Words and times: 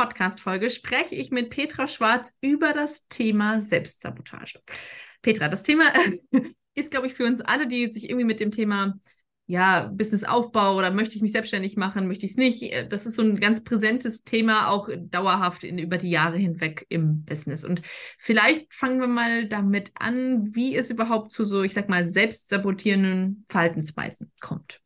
Podcast-Folge 0.00 0.70
spreche 0.70 1.14
ich 1.14 1.30
mit 1.30 1.50
Petra 1.50 1.86
Schwarz 1.86 2.38
über 2.40 2.72
das 2.72 3.06
Thema 3.08 3.60
Selbstsabotage. 3.60 4.58
Petra, 5.20 5.50
das 5.50 5.62
Thema 5.62 5.84
ist, 6.74 6.90
glaube 6.90 7.06
ich, 7.06 7.12
für 7.12 7.26
uns 7.26 7.42
alle, 7.42 7.68
die 7.68 7.92
sich 7.92 8.04
irgendwie 8.04 8.24
mit 8.24 8.40
dem 8.40 8.50
Thema 8.50 8.98
ja, 9.46 9.90
Businessaufbau 9.92 10.78
oder 10.78 10.90
möchte 10.90 11.16
ich 11.16 11.22
mich 11.22 11.32
selbstständig 11.32 11.76
machen, 11.76 12.08
möchte 12.08 12.24
ich 12.24 12.32
es 12.32 12.38
nicht. 12.38 12.62
Äh, 12.62 12.88
das 12.88 13.04
ist 13.04 13.16
so 13.16 13.22
ein 13.22 13.38
ganz 13.38 13.62
präsentes 13.62 14.24
Thema, 14.24 14.70
auch 14.70 14.88
dauerhaft 14.96 15.64
in, 15.64 15.76
über 15.76 15.98
die 15.98 16.08
Jahre 16.08 16.38
hinweg 16.38 16.86
im 16.88 17.26
Business. 17.26 17.62
Und 17.62 17.82
vielleicht 18.16 18.72
fangen 18.72 19.00
wir 19.00 19.06
mal 19.06 19.48
damit 19.48 19.90
an, 19.96 20.54
wie 20.54 20.76
es 20.76 20.88
überhaupt 20.88 21.30
zu 21.32 21.44
so, 21.44 21.62
ich 21.62 21.74
sag 21.74 21.90
mal, 21.90 22.06
selbstsabotierenden 22.06 23.44
Verhaltensweisen 23.50 24.32
kommt. 24.40 24.80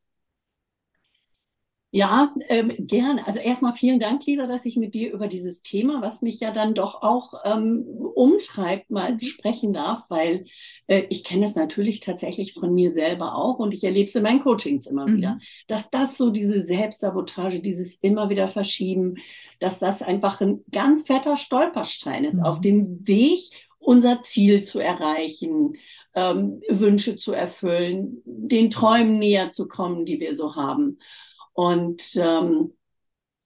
Ja, 1.97 2.35
ähm, 2.49 2.73
gerne. 2.77 3.25
Also 3.25 3.39
erstmal 3.39 3.73
vielen 3.73 4.01
Dank, 4.01 4.27
Lisa, 4.27 4.49
dass 4.49 4.65
ich 4.65 4.77
mit 4.77 4.95
dir 4.95 5.13
über 5.13 5.29
dieses 5.29 5.63
Thema, 5.63 6.03
was 6.03 6.23
mich 6.23 6.41
ja 6.41 6.51
dann 6.51 6.75
doch 6.75 7.03
auch 7.03 7.35
ähm, 7.45 7.85
umtreibt, 8.17 8.91
mal 8.91 9.15
mhm. 9.15 9.21
sprechen 9.21 9.73
darf, 9.73 10.03
weil 10.09 10.47
äh, 10.89 11.05
ich 11.09 11.23
kenne 11.23 11.45
es 11.45 11.55
natürlich 11.55 12.01
tatsächlich 12.01 12.53
von 12.53 12.75
mir 12.75 12.91
selber 12.91 13.37
auch 13.37 13.61
und 13.61 13.73
ich 13.73 13.85
erlebe 13.85 14.09
es 14.09 14.15
in 14.17 14.25
meinen 14.25 14.41
Coachings 14.41 14.89
immer 14.89 15.07
mhm. 15.07 15.19
wieder, 15.19 15.39
dass 15.69 15.89
das 15.91 16.17
so 16.17 16.31
diese 16.31 16.63
Selbstsabotage, 16.63 17.61
dieses 17.61 17.95
immer 18.01 18.29
wieder 18.29 18.49
Verschieben, 18.49 19.15
dass 19.61 19.79
das 19.79 20.03
einfach 20.03 20.41
ein 20.41 20.65
ganz 20.73 21.07
fetter 21.07 21.37
Stolperstein 21.37 22.25
ist 22.25 22.39
mhm. 22.39 22.45
auf 22.45 22.61
dem 22.61 23.07
Weg, 23.07 23.39
unser 23.79 24.21
Ziel 24.25 24.63
zu 24.63 24.81
erreichen, 24.81 25.75
ähm, 26.17 26.61
Wünsche 26.69 27.15
zu 27.15 27.31
erfüllen, 27.31 28.21
den 28.25 28.71
Träumen 28.71 29.21
näher 29.21 29.53
zu 29.53 29.69
kommen, 29.69 30.05
die 30.07 30.19
wir 30.19 30.35
so 30.35 30.57
haben. 30.57 30.99
Und 31.55 32.17
ähm, 32.17 32.75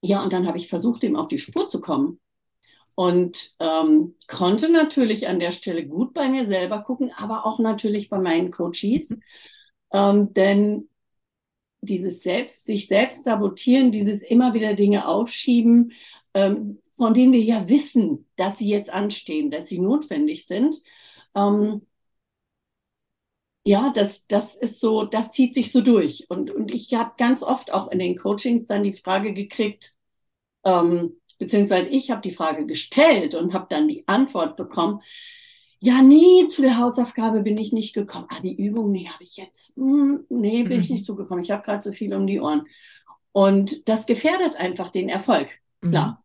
ja, 0.01 0.23
und 0.23 0.33
dann 0.33 0.47
habe 0.47 0.59
ich 0.59 0.69
versucht, 0.69 1.03
ihm 1.05 1.17
auf 1.17 1.29
die 1.29 1.39
Spur 1.39 1.69
zu 1.69 1.81
kommen. 1.81 2.21
Und 2.95 3.55
ähm, 3.61 4.17
konnte 4.27 4.73
natürlich 4.73 5.29
an 5.29 5.39
der 5.39 5.53
Stelle 5.53 5.87
gut 5.87 6.15
bei 6.15 6.29
mir 6.29 6.47
selber 6.47 6.83
gucken, 6.83 7.13
aber 7.17 7.47
auch 7.47 7.61
natürlich 7.61 8.09
bei 8.09 8.19
meinen 8.19 8.51
Coaches. 8.51 9.17
Ähm, 9.93 10.35
denn 10.35 10.89
dieses 11.81 12.23
Selbst, 12.23 12.67
sich 12.67 12.89
selbst 12.89 13.23
sabotieren, 13.23 13.93
dieses 13.93 14.21
immer 14.23 14.53
wieder 14.53 14.75
Dinge 14.75 15.07
aufschieben, 15.07 15.93
ähm, 16.35 16.81
von 16.97 17.15
denen 17.15 17.33
wir 17.33 17.43
ja 17.43 17.69
wissen, 17.69 18.27
dass 18.37 18.59
sie 18.59 18.69
jetzt 18.69 18.93
anstehen, 18.93 19.53
dass 19.53 19.69
sie 19.69 19.79
notwendig 19.79 20.47
sind, 20.47 20.77
ähm, 21.37 21.83
ja, 23.69 23.91
das, 23.95 24.27
das 24.29 24.55
ist 24.55 24.81
so, 24.81 25.05
das 25.05 25.31
zieht 25.31 25.53
sich 25.53 25.71
so 25.73 25.83
durch. 25.83 26.25
Und, 26.31 26.51
und 26.51 26.73
ich 26.73 26.95
habe 26.95 27.13
ganz 27.19 27.43
oft 27.43 27.71
auch 27.71 27.89
in 27.89 27.99
den 27.99 28.17
Coachings 28.17 28.65
dann 28.65 28.83
die 28.83 28.95
Frage 28.95 29.35
gekriegt, 29.35 29.95
ähm, 30.65 31.21
beziehungsweise 31.39 31.91
ich 31.91 32.11
habe 32.11 32.23
die 32.23 32.31
Frage 32.31 32.65
gestellt 32.65 33.35
und 33.35 33.53
habe 33.53 33.67
dann 33.69 33.87
die 33.87 34.09
Antwort 34.09 34.57
bekommen, 34.57 35.03
ja, 35.81 36.01
nee, 36.01 36.47
zu 36.49 36.63
der 36.63 36.79
Hausaufgabe 36.79 37.43
bin 37.43 37.59
ich 37.59 37.75
nicht 37.75 37.95
gekommen. 37.95 38.25
Ah, 38.31 38.41
die 38.43 38.57
Übung, 38.57 38.91
nee, 38.91 39.07
habe 39.07 39.23
ich 39.23 39.37
jetzt. 39.37 39.77
Hm, 39.77 40.25
nee, 40.31 40.63
bin 40.63 40.79
mhm. 40.79 40.83
ich 40.83 40.89
nicht 40.89 41.05
zugekommen. 41.05 41.45
Ich 41.45 41.51
habe 41.51 41.63
gerade 41.63 41.83
so 41.83 41.93
viel 41.93 42.15
um 42.15 42.27
die 42.27 42.41
Ohren. 42.41 42.65
Und 43.33 43.87
das 43.87 44.07
gefährdet 44.07 44.57
einfach 44.57 44.89
den 44.89 45.11
Erfolg. 45.11 45.51
Klar. 45.83 46.25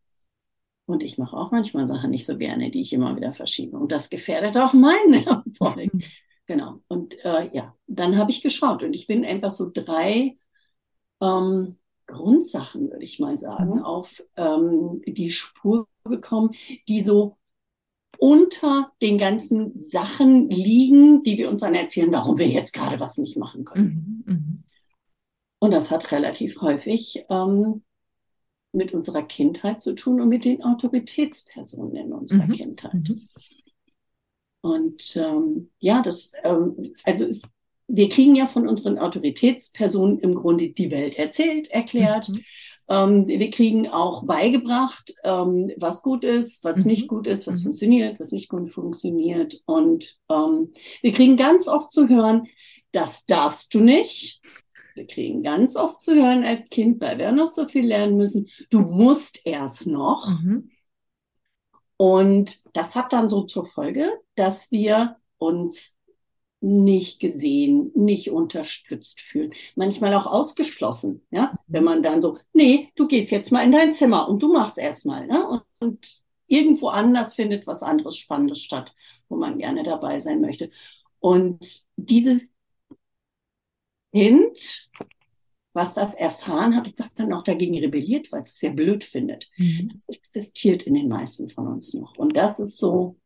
Mhm. 0.88 0.94
Und 0.94 1.04
ich 1.04 1.18
mache 1.18 1.36
auch 1.36 1.52
manchmal 1.52 1.90
Sachen 1.90 2.10
nicht 2.10 2.26
so 2.26 2.38
gerne, 2.38 2.72
die 2.72 2.82
ich 2.82 2.94
immer 2.94 3.18
wieder 3.18 3.34
verschiebe. 3.34 3.78
Und 3.78 3.92
das 3.92 4.10
gefährdet 4.10 4.58
auch 4.58 4.72
meinen 4.72 5.14
Erfolg. 5.28 5.94
Mhm. 5.94 6.04
Genau. 6.46 6.82
Und 6.88 7.24
äh, 7.24 7.50
ja, 7.54 7.76
dann 7.88 8.18
habe 8.18 8.31
ich 8.31 8.42
geschaut 8.42 8.84
und 8.84 8.94
ich 8.94 9.08
bin 9.08 9.26
einfach 9.26 9.52
so 9.52 9.72
drei 9.74 10.38
ähm, 11.22 11.78
Grundsachen, 12.06 12.92
würde 12.92 13.04
ich 13.06 13.20
mal 13.20 13.40
sagen, 13.40 13.76
mhm. 13.76 13.84
auf 13.84 14.24
ähm, 14.36 15.02
die 15.06 15.32
Spur 15.32 15.88
gekommen, 16.03 16.53
die 16.88 17.03
so 17.03 17.38
unter 18.20 18.92
den 19.02 19.18
ganzen 19.18 19.86
Sachen 19.90 20.50
liegen, 20.50 21.24
die 21.24 21.38
wir 21.38 21.50
uns 21.50 21.62
dann 21.62 21.76
erzählen, 21.76 22.12
warum 22.12 22.38
wir 22.38 22.48
jetzt 22.48 22.74
gerade 22.74 23.00
was 23.00 23.18
nicht 23.18 23.38
machen 23.38 23.66
können. 23.66 24.24
Mhm. 24.26 24.34
Mhm. 24.34 24.64
Und 25.59 25.74
das 25.74 25.92
hat 25.92 26.12
relativ 26.12 26.62
häufig 26.62 27.26
ähm, 27.30 27.84
mit 28.74 28.94
unserer 28.94 29.24
Kindheit 29.24 29.82
zu 29.82 29.94
tun 29.94 30.20
und 30.20 30.30
mit 30.30 30.46
den 30.46 30.64
Autoritätspersonen 30.64 31.96
in 31.96 32.14
unserer 32.14 32.48
mhm. 32.48 32.53
Kindheit. 32.53 33.09
Und 34.63 35.18
ähm, 35.18 35.69
ja, 35.79 36.01
das, 36.01 36.31
ähm, 36.46 36.96
also 37.03 37.25
ist, 37.25 37.46
wir 37.90 38.07
kriegen 38.07 38.34
ja 38.34 38.47
von 38.47 38.66
unseren 38.66 38.97
Autoritätspersonen 38.97 40.19
im 40.19 40.35
Grunde 40.35 40.69
die 40.69 40.90
Welt 40.90 41.16
erzählt, 41.16 41.69
erklärt. 41.69 42.29
Mhm. 42.29 42.44
Ähm, 42.88 43.28
wir 43.28 43.52
kriegen 43.52 43.90
auch 43.90 44.25
beigebracht, 44.25 45.16
ähm, 45.25 45.69
was 45.75 46.02
gut 46.02 46.23
ist, 46.23 46.63
was 46.63 46.78
mhm. 46.78 46.85
nicht 46.85 47.07
gut 47.09 47.28
ist, 47.28 47.46
was 47.46 47.59
mhm. 47.59 47.63
funktioniert, 47.63 48.22
was 48.22 48.31
nicht 48.31 48.47
gut 48.47 48.69
funktioniert. 48.69 49.62
Und 49.66 50.18
ähm, 50.31 50.72
wir 51.02 51.12
kriegen 51.12 51.35
ganz 51.35 51.68
oft 51.68 51.91
zu 51.91 52.07
hören, 52.07 52.47
das 52.94 53.25
darfst 53.25 53.73
du 53.73 53.81
nicht. 53.81 54.41
Wir 54.96 55.07
kriegen 55.07 55.44
ganz 55.44 55.75
oft 55.75 56.02
zu 56.02 56.16
hören 56.16 56.46
als 56.46 56.69
Kind, 56.69 57.02
weil 57.02 57.18
wir 57.18 57.34
noch 57.34 57.47
so 57.47 57.68
viel 57.68 57.85
lernen 57.85 58.16
müssen, 58.16 58.47
du 58.69 58.79
musst 58.79 59.41
erst 59.46 59.88
noch. 59.88 60.25
Mhm. 60.41 60.69
Und 61.98 62.62
das 62.74 62.96
hat 62.96 63.14
dann 63.14 63.30
so 63.30 63.44
zur 63.44 63.66
Folge, 63.66 64.09
dass 64.36 64.72
wir 64.72 65.18
uns 65.38 65.96
nicht 66.64 67.20
gesehen, 67.20 67.92
nicht 67.94 68.31
unterstützt 68.31 69.20
fühlen, 69.20 69.54
manchmal 69.76 70.14
auch 70.14 70.26
ausgeschlossen, 70.26 71.22
ja, 71.30 71.59
wenn 71.68 71.84
man 71.84 72.02
dann 72.03 72.22
so, 72.22 72.38
nee, 72.53 72.90
du 72.96 73.06
gehst 73.08 73.32
jetzt 73.32 73.52
mal 73.52 73.66
in 73.66 73.74
dein 73.74 73.92
Zimmer 73.92 74.30
und 74.30 74.42
du 74.42 74.53
machst 74.53 74.78
erstmal, 74.78 75.28
ne? 75.28 75.46
Und, 75.46 75.64
und 75.80 76.22
irgendwo 76.48 76.88
anders 76.88 77.34
findet 77.36 77.68
was 77.68 77.84
anderes 77.84 78.18
Spannendes 78.18 78.59
statt, 78.62 78.94
wo 79.28 79.36
man 79.36 79.58
gerne 79.58 79.84
dabei 79.84 80.20
sein 80.22 80.40
möchte. 80.40 80.72
Und 81.20 81.84
dieses 81.98 82.44
Kind 84.14 84.90
was 85.73 85.94
das 85.94 86.13
erfahren 86.13 86.75
hat 86.75 86.88
und 86.88 87.00
was 87.00 87.13
dann 87.13 87.34
auch 87.34 87.44
dagegen 87.44 87.78
rebelliert, 87.79 88.31
weil 88.31 88.44
es 88.44 88.53
es 88.53 88.61
ja 88.61 88.72
blöd 88.72 89.03
findet. 89.03 89.50
Mhm. 89.57 89.89
Das 89.91 90.07
existiert 90.07 90.84
in 90.84 90.94
den 90.94 91.07
meisten 91.07 91.50
von 91.50 91.67
uns 91.67 91.94
noch. 91.94 92.16
Und 92.17 92.38
das 92.38 92.59
ist 92.59 92.78
so, 92.78 93.17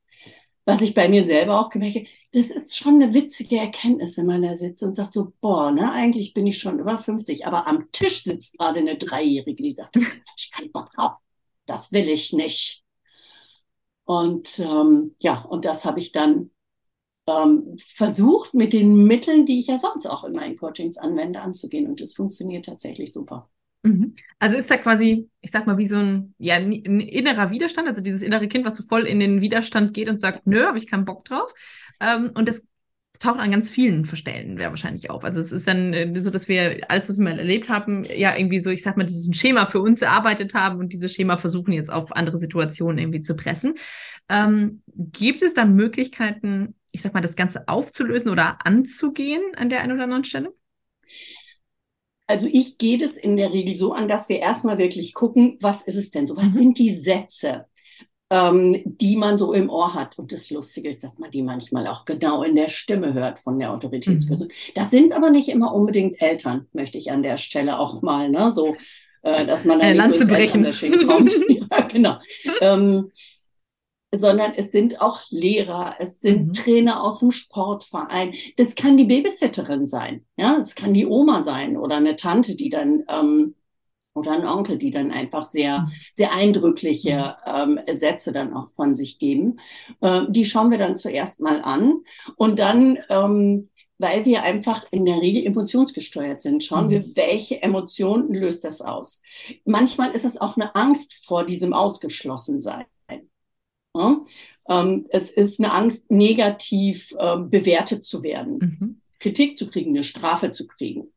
was 0.65 0.81
ich 0.81 0.93
bei 0.93 1.07
mir 1.09 1.23
selber 1.23 1.59
auch 1.59 1.69
gemerkt 1.69 1.97
habe, 1.97 2.07
das 2.31 2.63
ist 2.63 2.77
schon 2.77 3.01
eine 3.01 3.13
witzige 3.13 3.57
Erkenntnis, 3.57 4.17
wenn 4.17 4.25
man 4.25 4.41
da 4.41 4.55
sitzt 4.57 4.83
und 4.83 4.95
sagt 4.95 5.13
so, 5.13 5.33
boah, 5.39 5.71
ne, 5.71 5.91
eigentlich 5.91 6.33
bin 6.33 6.47
ich 6.47 6.57
schon 6.57 6.79
über 6.79 6.99
50, 6.99 7.45
aber 7.47 7.67
am 7.67 7.91
Tisch 7.91 8.23
sitzt 8.23 8.57
gerade 8.57 8.79
eine 8.79 8.97
Dreijährige, 8.97 9.63
die 9.63 9.71
sagt, 9.71 9.97
ich 10.37 10.51
kann 10.51 10.71
Bock 10.71 10.91
drauf, 10.91 11.13
das 11.65 11.91
will 11.91 12.09
ich 12.09 12.33
nicht. 12.33 12.83
Und 14.03 14.59
ähm, 14.59 15.15
ja, 15.19 15.41
und 15.41 15.65
das 15.65 15.83
habe 15.83 15.99
ich 15.99 16.11
dann 16.11 16.51
ähm, 17.27 17.77
versucht, 17.95 18.53
mit 18.53 18.73
den 18.73 19.05
Mitteln, 19.05 19.45
die 19.45 19.59
ich 19.59 19.67
ja 19.67 19.77
sonst 19.77 20.05
auch 20.05 20.23
in 20.23 20.33
meinen 20.33 20.57
Coachings 20.57 20.97
anwende, 20.97 21.41
anzugehen. 21.41 21.87
Und 21.87 22.01
es 22.01 22.13
funktioniert 22.13 22.65
tatsächlich 22.65 23.13
super. 23.13 23.49
Mhm. 23.83 24.15
Also 24.39 24.57
ist 24.57 24.71
da 24.71 24.77
quasi, 24.77 25.29
ich 25.41 25.51
sag 25.51 25.67
mal, 25.67 25.77
wie 25.77 25.85
so 25.85 25.97
ein, 25.97 26.33
ja, 26.37 26.55
ein 26.55 26.71
innerer 26.71 27.51
Widerstand, 27.51 27.87
also 27.87 28.01
dieses 28.01 28.21
innere 28.21 28.47
Kind, 28.47 28.65
was 28.65 28.75
so 28.75 28.83
voll 28.83 29.03
in 29.03 29.19
den 29.19 29.41
Widerstand 29.41 29.93
geht 29.93 30.09
und 30.09 30.21
sagt, 30.21 30.47
nö, 30.47 30.65
habe 30.65 30.77
ich 30.77 30.87
keinen 30.87 31.05
Bock 31.05 31.25
drauf. 31.25 31.53
Ähm, 31.99 32.31
und 32.33 32.47
das 32.47 32.67
taucht 33.19 33.39
an 33.39 33.51
ganz 33.51 33.69
vielen 33.69 34.05
Verstellen 34.05 34.57
wäre 34.57 34.69
wahrscheinlich 34.69 35.09
auf. 35.09 35.23
Also 35.23 35.39
es 35.39 35.51
ist 35.51 35.67
dann 35.67 35.93
äh, 35.93 36.21
so, 36.21 36.29
dass 36.29 36.47
wir 36.47 36.81
alles, 36.89 37.09
was 37.09 37.17
wir 37.17 37.29
erlebt 37.29 37.69
haben, 37.69 38.05
ja 38.05 38.35
irgendwie 38.35 38.59
so, 38.59 38.69
ich 38.69 38.83
sag 38.83 38.97
mal, 38.97 39.05
dieses 39.05 39.35
Schema 39.35 39.65
für 39.65 39.81
uns 39.81 40.01
erarbeitet 40.01 40.53
haben 40.53 40.79
und 40.79 40.93
dieses 40.93 41.13
Schema 41.13 41.37
versuchen 41.37 41.71
jetzt 41.73 41.91
auf 41.91 42.15
andere 42.15 42.37
Situationen 42.37 42.99
irgendwie 42.99 43.21
zu 43.21 43.35
pressen. 43.35 43.73
Ähm, 44.29 44.81
gibt 44.87 45.41
es 45.41 45.53
da 45.53 45.65
Möglichkeiten, 45.65 46.75
ich 46.97 47.03
sag 47.03 47.13
mal, 47.13 47.21
das 47.21 47.35
Ganze 47.35 47.67
aufzulösen 47.67 48.31
oder 48.31 48.65
anzugehen 48.65 49.43
an 49.55 49.69
der 49.69 49.81
einen 49.81 49.93
oder 49.93 50.03
anderen 50.03 50.23
Stelle? 50.23 50.51
Also 52.25 52.47
ich 52.51 52.79
gehe 52.79 52.97
das 52.97 53.11
in 53.11 53.37
der 53.37 53.53
Regel 53.53 53.77
so 53.77 53.93
an, 53.93 54.07
dass 54.07 54.29
wir 54.29 54.39
erstmal 54.39 54.79
wirklich 54.79 55.13
gucken, 55.13 55.57
was 55.61 55.83
ist 55.83 55.95
es 55.95 56.09
denn 56.09 56.25
so? 56.25 56.35
Was 56.35 56.45
mhm. 56.45 56.53
sind 56.53 56.79
die 56.79 56.89
Sätze, 56.89 57.67
ähm, 58.31 58.81
die 58.83 59.15
man 59.15 59.37
so 59.37 59.53
im 59.53 59.69
Ohr 59.69 59.93
hat? 59.93 60.17
Und 60.17 60.31
das 60.31 60.49
Lustige 60.49 60.89
ist, 60.89 61.03
dass 61.03 61.19
man 61.19 61.29
die 61.29 61.43
manchmal 61.43 61.85
auch 61.85 62.03
genau 62.03 62.41
in 62.41 62.55
der 62.55 62.67
Stimme 62.67 63.13
hört 63.13 63.37
von 63.39 63.59
der 63.59 63.71
Autoritätsperson. 63.71 64.47
Mhm. 64.47 64.73
Das 64.73 64.89
sind 64.89 65.13
aber 65.13 65.29
nicht 65.29 65.49
immer 65.49 65.73
unbedingt 65.73 66.19
Eltern, 66.19 66.65
möchte 66.73 66.97
ich 66.97 67.11
an 67.11 67.21
der 67.21 67.37
Stelle 67.37 67.79
auch 67.79 68.01
mal, 68.01 68.29
ne? 68.29 68.51
So, 68.55 68.75
äh, 69.21 69.45
dass 69.45 69.65
man 69.65 69.79
dann 69.79 69.95
nicht 69.95 70.19
so 70.19 70.25
brechen. 70.25 70.65
kommt. 71.05 71.31
ja, 71.47 71.81
genau. 71.81 72.17
Ähm, 72.59 73.11
sondern 74.19 74.53
es 74.55 74.71
sind 74.71 75.01
auch 75.01 75.21
Lehrer, 75.29 75.95
es 75.99 76.19
sind 76.19 76.47
mhm. 76.47 76.53
Trainer 76.53 77.03
aus 77.03 77.19
dem 77.19 77.31
Sportverein. 77.31 78.33
Das 78.57 78.75
kann 78.75 78.97
die 78.97 79.05
Babysitterin 79.05 79.87
sein, 79.87 80.25
ja, 80.37 80.57
das 80.57 80.75
kann 80.75 80.93
die 80.93 81.05
Oma 81.05 81.43
sein 81.43 81.77
oder 81.77 81.95
eine 81.97 82.15
Tante, 82.15 82.55
die 82.55 82.69
dann 82.69 83.03
ähm, 83.09 83.55
oder 84.13 84.31
ein 84.31 84.47
Onkel, 84.47 84.77
die 84.77 84.89
dann 84.89 85.11
einfach 85.11 85.45
sehr, 85.45 85.81
mhm. 85.81 85.91
sehr 86.13 86.33
eindrückliche 86.33 87.35
mhm. 87.45 87.79
ähm, 87.79 87.95
Sätze 87.95 88.31
dann 88.31 88.53
auch 88.53 88.69
von 88.69 88.95
sich 88.95 89.19
geben. 89.19 89.59
Äh, 90.01 90.23
die 90.29 90.45
schauen 90.45 90.71
wir 90.71 90.77
dann 90.77 90.97
zuerst 90.97 91.39
mal 91.39 91.61
an 91.61 92.01
und 92.35 92.59
dann 92.59 92.97
ähm, 93.09 93.69
weil 93.99 94.25
wir 94.25 94.43
einfach 94.43 94.85
in 94.91 95.05
der 95.05 95.21
Regel 95.21 95.45
emotionsgesteuert 95.45 96.41
sind. 96.41 96.63
Schauen 96.63 96.87
mhm. 96.87 96.91
wir, 96.91 97.15
welche 97.15 97.61
Emotionen 97.61 98.33
löst 98.33 98.63
das 98.63 98.81
aus. 98.81 99.21
Manchmal 99.65 100.11
ist 100.11 100.25
es 100.25 100.39
auch 100.39 100.55
eine 100.55 100.75
Angst 100.75 101.25
vor 101.25 101.45
diesem 101.45 101.73
Ausgeschlossensein. 101.73 102.85
Ja? 103.97 104.25
Ähm, 104.69 105.05
es 105.09 105.31
ist 105.31 105.59
eine 105.59 105.73
Angst, 105.73 106.09
negativ 106.11 107.13
äh, 107.17 107.37
bewertet 107.37 108.05
zu 108.05 108.23
werden, 108.23 108.57
mhm. 108.59 109.01
Kritik 109.19 109.57
zu 109.57 109.67
kriegen, 109.67 109.91
eine 109.91 110.03
Strafe 110.03 110.51
zu 110.51 110.67
kriegen. 110.67 111.07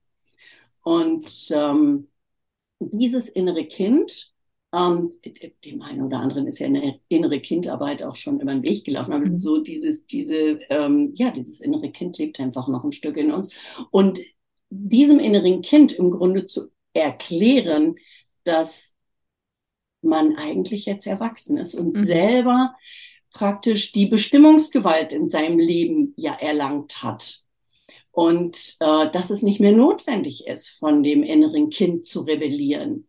Und 0.82 1.50
ähm, 1.52 2.08
dieses 2.78 3.28
innere 3.28 3.66
Kind 3.66 4.32
ähm, 4.72 5.12
dem 5.64 5.82
einen 5.82 6.02
oder 6.02 6.20
anderen 6.20 6.46
ist 6.46 6.60
ja 6.60 6.66
eine 6.66 7.00
innere 7.08 7.40
Kindarbeit 7.40 8.02
auch 8.02 8.14
schon 8.14 8.40
über 8.40 8.52
den 8.52 8.62
Weg 8.62 8.84
gelaufen. 8.84 9.12
Aber 9.12 9.26
mhm. 9.26 9.34
so 9.34 9.60
dieses, 9.60 10.06
diese, 10.06 10.60
ähm, 10.70 11.12
ja, 11.14 11.30
dieses 11.30 11.60
innere 11.60 11.90
Kind 11.90 12.18
lebt 12.18 12.38
einfach 12.38 12.68
noch 12.68 12.84
ein 12.84 12.92
Stück 12.92 13.16
in 13.16 13.32
uns. 13.32 13.52
Und 13.90 14.20
diesem 14.70 15.18
inneren 15.18 15.62
Kind 15.62 15.92
im 15.92 16.10
Grunde 16.10 16.46
zu 16.46 16.70
erklären, 16.92 17.96
dass 18.44 18.94
man 20.02 20.36
eigentlich 20.36 20.86
jetzt 20.86 21.06
erwachsen 21.06 21.56
ist 21.56 21.74
und 21.74 21.94
mhm. 21.94 22.04
selber 22.04 22.74
praktisch 23.32 23.92
die 23.92 24.06
Bestimmungsgewalt 24.06 25.12
in 25.12 25.30
seinem 25.30 25.58
Leben 25.58 26.14
ja 26.16 26.34
erlangt 26.34 27.02
hat. 27.02 27.42
Und 28.10 28.76
äh, 28.80 29.10
dass 29.10 29.30
es 29.30 29.42
nicht 29.42 29.60
mehr 29.60 29.72
notwendig 29.72 30.46
ist, 30.46 30.68
von 30.68 31.02
dem 31.02 31.22
inneren 31.22 31.70
Kind 31.70 32.04
zu 32.04 32.22
rebellieren. 32.22 33.08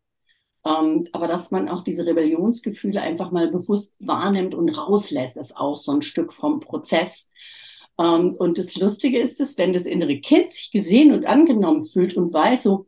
Ähm, 0.64 1.08
aber 1.12 1.28
dass 1.28 1.50
man 1.50 1.70
auch 1.70 1.84
diese 1.84 2.06
Rebellionsgefühle 2.06 3.02
einfach 3.02 3.32
mal 3.32 3.50
bewusst 3.50 3.96
wahrnimmt 4.00 4.54
und 4.54 4.70
rauslässt, 4.70 5.38
ist 5.38 5.58
auch 5.58 5.76
so 5.76 5.92
ein 5.92 6.04
Stück 6.04 6.34
vom 6.34 6.60
Prozess. 6.60 7.32
Ähm, 7.98 8.36
und 8.36 8.60
das 8.60 8.76
Lustige 8.76 9.20
ist 9.20 9.40
es, 9.40 9.58
wenn 9.58 9.74
das 9.74 9.88
innere 9.88 10.20
Kind 10.20 10.52
sich 10.52 10.72
gesehen 10.72 11.14
und 11.14 11.26
angenommen 11.26 11.86
fühlt 11.88 12.16
und 12.16 12.32
weiß, 12.32 12.64
so, 12.64 12.86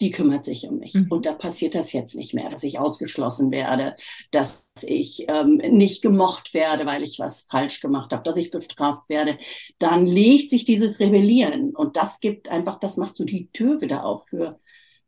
die 0.00 0.10
kümmert 0.10 0.44
sich 0.44 0.66
um 0.66 0.78
mich. 0.78 0.94
Mhm. 0.94 1.06
Und 1.10 1.26
da 1.26 1.32
passiert 1.32 1.74
das 1.74 1.92
jetzt 1.92 2.14
nicht 2.14 2.32
mehr, 2.32 2.48
dass 2.48 2.62
ich 2.62 2.78
ausgeschlossen 2.78 3.50
werde, 3.50 3.96
dass 4.30 4.66
ich 4.82 5.26
ähm, 5.28 5.56
nicht 5.56 6.02
gemocht 6.02 6.54
werde, 6.54 6.86
weil 6.86 7.02
ich 7.02 7.18
was 7.18 7.42
falsch 7.50 7.80
gemacht 7.80 8.12
habe, 8.12 8.22
dass 8.22 8.38
ich 8.38 8.50
bestraft 8.50 9.08
werde. 9.08 9.38
Dann 9.78 10.06
legt 10.06 10.50
sich 10.50 10.64
dieses 10.64 11.00
Rebellieren 11.00 11.74
und 11.74 11.96
das 11.96 12.20
gibt 12.20 12.48
einfach, 12.48 12.78
das 12.78 12.96
macht 12.96 13.16
so 13.16 13.24
die 13.24 13.50
Tür 13.52 13.80
wieder 13.80 14.04
auf 14.04 14.26
für 14.28 14.58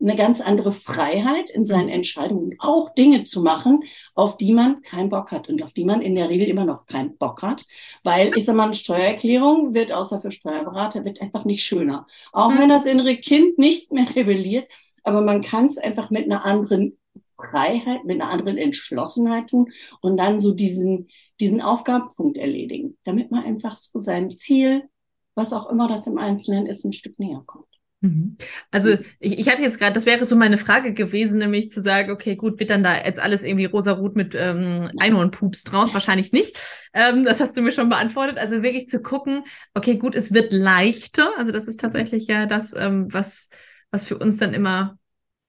eine 0.03 0.17
ganz 0.17 0.41
andere 0.41 0.73
Freiheit 0.73 1.51
in 1.51 1.65
seinen 1.65 1.87
mhm. 1.87 1.93
Entscheidungen, 1.93 2.57
auch 2.59 2.93
Dinge 2.95 3.25
zu 3.25 3.43
machen, 3.43 3.85
auf 4.15 4.37
die 4.37 4.53
man 4.53 4.83
keinen 4.83 5.09
Bock 5.09 5.31
hat 5.31 5.49
und 5.49 5.63
auf 5.63 5.73
die 5.73 5.85
man 5.85 6.03
in 6.03 6.15
der 6.15 6.29
Regel 6.29 6.49
immer 6.49 6.65
noch 6.65 6.87
keinen 6.87 7.17
Bock 7.17 7.43
hat. 7.43 7.65
Weil, 8.03 8.33
ich 8.37 8.45
sag 8.45 8.57
mal, 8.57 8.65
eine 8.65 8.75
Steuererklärung 8.75 9.75
wird 9.75 9.93
außer 9.93 10.21
für 10.21 10.31
Steuerberater, 10.31 11.05
wird 11.05 11.21
einfach 11.21 11.45
nicht 11.45 11.63
schöner. 11.63 12.07
Auch 12.33 12.51
mhm. 12.51 12.59
wenn 12.59 12.69
das 12.69 12.85
innere 12.85 13.17
Kind 13.17 13.59
nicht 13.59 13.93
mehr 13.93 14.07
rebelliert, 14.17 14.71
aber 15.05 15.21
man 15.21 15.43
kann 15.43 15.67
es 15.67 15.79
einfach 15.79 16.11
mit 16.11 16.25
einer 16.25 16.45
anderen 16.45 16.99
Freiheit, 17.37 18.05
mit 18.05 18.21
einer 18.21 18.31
anderen 18.31 18.59
Entschlossenheit 18.59 19.51
tun 19.51 19.73
und 20.01 20.17
dann 20.17 20.41
so 20.41 20.53
diesen, 20.53 21.09
diesen 21.41 21.61
Aufgabenpunkt 21.61 22.39
erledigen, 22.39 22.97
damit 23.05 23.31
man 23.31 23.45
einfach 23.45 23.77
so 23.77 23.99
sein 23.99 24.37
Ziel, 24.37 24.89
was 25.35 25.53
auch 25.53 25.69
immer 25.71 25.89
das 25.89 26.07
im 26.07 26.19
Einzelnen 26.19 26.67
ist, 26.67 26.85
ein 26.85 26.93
Stück 26.93 27.19
näher 27.19 27.43
kommt. 27.47 27.72
Mhm. 28.03 28.37
Also 28.73 28.99
ich, 29.21 29.39
ich 29.39 29.49
hatte 29.49 29.63
jetzt 29.63 29.79
gerade, 29.79 29.95
das 29.95 30.07
wäre 30.07 30.27
so 30.27 30.35
meine 30.35 30.59
Frage 30.59 30.93
gewesen, 30.93 31.39
nämlich 31.39 31.71
zu 31.71 31.81
sagen, 31.83 32.11
okay, 32.11 32.35
gut, 32.35 32.59
wird 32.59 32.71
dann 32.71 32.83
da 32.83 33.05
jetzt 33.05 33.21
alles 33.21 33.45
irgendwie 33.45 33.67
rosa-rot 33.67 34.17
mit 34.17 34.35
ähm, 34.35 34.91
Einhornpups 34.99 35.63
draus? 35.63 35.95
Wahrscheinlich 35.95 36.33
nicht. 36.33 36.59
Ähm, 36.95 37.25
das 37.25 37.41
hast 37.41 37.57
du 37.57 37.63
mir 37.63 37.71
schon 37.71 37.89
beantwortet. 37.89 38.39
Also 38.39 38.63
wirklich 38.63 38.89
zu 38.89 39.03
gucken, 39.03 39.45
okay, 39.75 39.97
gut, 39.97 40.17
es 40.17 40.35
wird 40.35 40.53
leichter. 40.53 41.31
Also 41.39 41.53
das 41.53 41.69
ist 41.69 41.79
tatsächlich 41.79 42.27
ja 42.27 42.47
das, 42.47 42.75
ähm, 42.75 43.07
was, 43.13 43.51
was 43.93 44.09
für 44.09 44.19
uns 44.19 44.39
dann 44.39 44.53
immer 44.53 44.99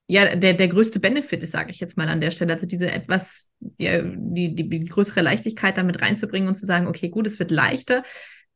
ja 0.05 0.35
der, 0.35 0.53
der 0.53 0.67
größte 0.67 1.00
Benefit 1.00 1.41
ist, 1.41 1.53
sage 1.53 1.71
ich 1.71 1.79
jetzt 1.79 1.97
mal 1.97 2.07
an 2.07 2.21
der 2.21 2.29
Stelle. 2.29 2.53
Also 2.53 2.67
diese 2.67 2.91
etwas, 2.91 3.50
ja, 3.79 4.00
die, 4.03 4.53
die, 4.53 4.69
die 4.69 4.85
größere 4.85 5.21
Leichtigkeit 5.21 5.75
damit 5.75 6.03
reinzubringen 6.03 6.50
und 6.50 6.55
zu 6.55 6.67
sagen, 6.67 6.85
okay, 6.85 7.09
gut, 7.09 7.25
es 7.25 7.39
wird 7.39 7.50
leichter 7.50 8.03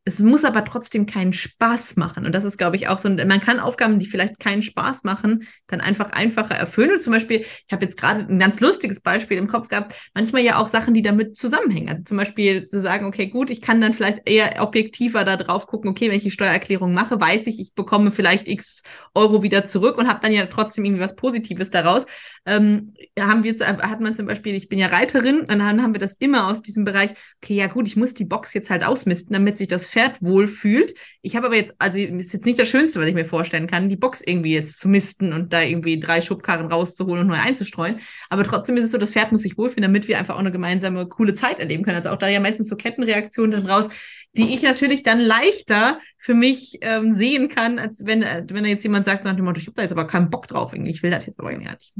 es 0.07 0.19
muss 0.19 0.45
aber 0.45 0.63
trotzdem 0.63 1.05
keinen 1.05 1.33
Spaß 1.33 1.97
machen. 1.97 2.25
Und 2.25 2.31
das 2.31 2.45
ist, 2.45 2.57
glaube 2.57 2.77
ich, 2.77 2.87
auch 2.87 2.97
so, 2.97 3.09
man 3.09 3.41
kann 3.41 3.59
Aufgaben, 3.59 3.99
die 3.99 4.05
vielleicht 4.05 4.39
keinen 4.39 4.61
Spaß 4.61 5.03
machen, 5.03 5.45
dann 5.67 5.81
einfach 5.81 6.11
einfacher 6.11 6.55
erfüllen. 6.55 6.91
Und 6.91 7.03
zum 7.03 7.11
Beispiel, 7.11 7.41
ich 7.41 7.73
habe 7.73 7.83
jetzt 7.83 7.97
gerade 7.99 8.21
ein 8.21 8.39
ganz 8.39 8.61
lustiges 8.61 9.01
Beispiel 9.01 9.37
im 9.37 9.49
Kopf 9.49 9.67
gehabt, 9.67 9.95
manchmal 10.13 10.43
ja 10.43 10.59
auch 10.59 10.69
Sachen, 10.69 10.93
die 10.93 11.01
damit 11.01 11.35
zusammenhängen. 11.35 11.89
Also 11.89 12.03
zum 12.03 12.15
Beispiel 12.15 12.63
zu 12.63 12.79
sagen, 12.79 13.05
okay, 13.05 13.27
gut, 13.27 13.49
ich 13.49 13.61
kann 13.61 13.81
dann 13.81 13.93
vielleicht 13.93 14.21
eher 14.29 14.61
objektiver 14.61 15.25
da 15.25 15.35
drauf 15.35 15.67
gucken, 15.67 15.89
okay, 15.89 16.07
wenn 16.09 16.15
ich 16.15 16.23
die 16.23 16.31
Steuererklärung 16.31 16.93
mache, 16.93 17.19
weiß 17.19 17.45
ich, 17.47 17.59
ich 17.59 17.73
bekomme 17.73 18.13
vielleicht 18.13 18.47
x 18.47 18.83
Euro 19.13 19.43
wieder 19.43 19.65
zurück 19.65 19.97
und 19.97 20.07
habe 20.07 20.21
dann 20.23 20.31
ja 20.31 20.45
trotzdem 20.45 20.85
irgendwie 20.85 21.03
was 21.03 21.17
Positives 21.17 21.69
daraus. 21.69 22.05
Ähm, 22.47 22.93
haben 23.19 23.43
wir, 23.43 23.59
hat 23.59 23.99
man 23.99 24.15
zum 24.15 24.25
Beispiel, 24.25 24.55
ich 24.55 24.69
bin 24.69 24.79
ja 24.79 24.87
Reiterin, 24.87 25.41
und 25.41 25.49
dann 25.49 25.83
haben 25.83 25.93
wir 25.93 25.99
das 25.99 26.15
immer 26.15 26.47
aus 26.47 26.61
diesem 26.61 26.85
Bereich, 26.85 27.11
okay, 27.43 27.55
ja 27.55 27.67
gut, 27.67 27.87
ich 27.87 27.97
muss 27.97 28.13
die 28.13 28.23
Box 28.23 28.53
jetzt 28.53 28.69
halt 28.69 28.85
ausmisten, 28.85 29.33
damit 29.33 29.57
sich 29.57 29.67
das 29.67 29.89
Pferd 29.89 30.21
wohlfühlt. 30.21 30.93
Ich 31.21 31.35
habe 31.35 31.47
aber 31.47 31.57
jetzt, 31.57 31.75
also 31.77 31.97
ist 31.97 32.31
jetzt 32.31 32.45
nicht 32.45 32.57
das 32.57 32.69
Schönste, 32.69 33.01
was 33.01 33.07
ich 33.07 33.13
mir 33.13 33.25
vorstellen 33.25 33.67
kann, 33.67 33.89
die 33.89 33.97
Box 33.97 34.21
irgendwie 34.21 34.53
jetzt 34.53 34.79
zu 34.79 34.87
misten 34.87 35.33
und 35.33 35.51
da 35.51 35.61
irgendwie 35.61 35.99
drei 35.99 36.21
Schubkarren 36.21 36.71
rauszuholen 36.71 37.21
und 37.21 37.27
neu 37.27 37.35
einzustreuen. 37.35 37.99
Aber 38.29 38.45
trotzdem 38.45 38.77
ist 38.77 38.85
es 38.85 38.91
so, 38.91 38.97
das 38.97 39.11
Pferd 39.11 39.33
muss 39.33 39.41
sich 39.41 39.57
wohlfühlen, 39.57 39.81
damit 39.81 40.07
wir 40.07 40.17
einfach 40.17 40.35
auch 40.35 40.39
eine 40.39 40.51
gemeinsame 40.53 41.05
coole 41.07 41.35
Zeit 41.35 41.59
erleben 41.59 41.83
können. 41.83 41.97
Also 41.97 42.11
auch 42.11 42.17
da 42.17 42.29
ja 42.29 42.39
meistens 42.39 42.69
so 42.69 42.77
Kettenreaktionen 42.77 43.51
dann 43.51 43.69
raus, 43.69 43.89
die 44.37 44.53
ich 44.53 44.61
natürlich 44.61 45.03
dann 45.03 45.19
leichter 45.19 45.99
für 46.17 46.33
mich 46.33 46.77
ähm, 46.81 47.13
sehen 47.13 47.49
kann, 47.49 47.77
als 47.77 48.05
wenn, 48.05 48.23
äh, 48.23 48.43
wenn 48.49 48.63
da 48.63 48.69
jetzt 48.69 48.83
jemand 48.83 49.05
sagt, 49.05 49.25
ich 49.25 49.29
habe 49.29 49.73
da 49.75 49.81
jetzt 49.81 49.91
aber 49.91 50.07
keinen 50.07 50.29
Bock 50.29 50.47
drauf, 50.47 50.73
irgendwie. 50.73 50.91
ich 50.91 51.03
will 51.03 51.11
das 51.11 51.25
jetzt 51.25 51.39
aber 51.39 51.51
gar 51.51 51.73
nicht. 51.73 51.93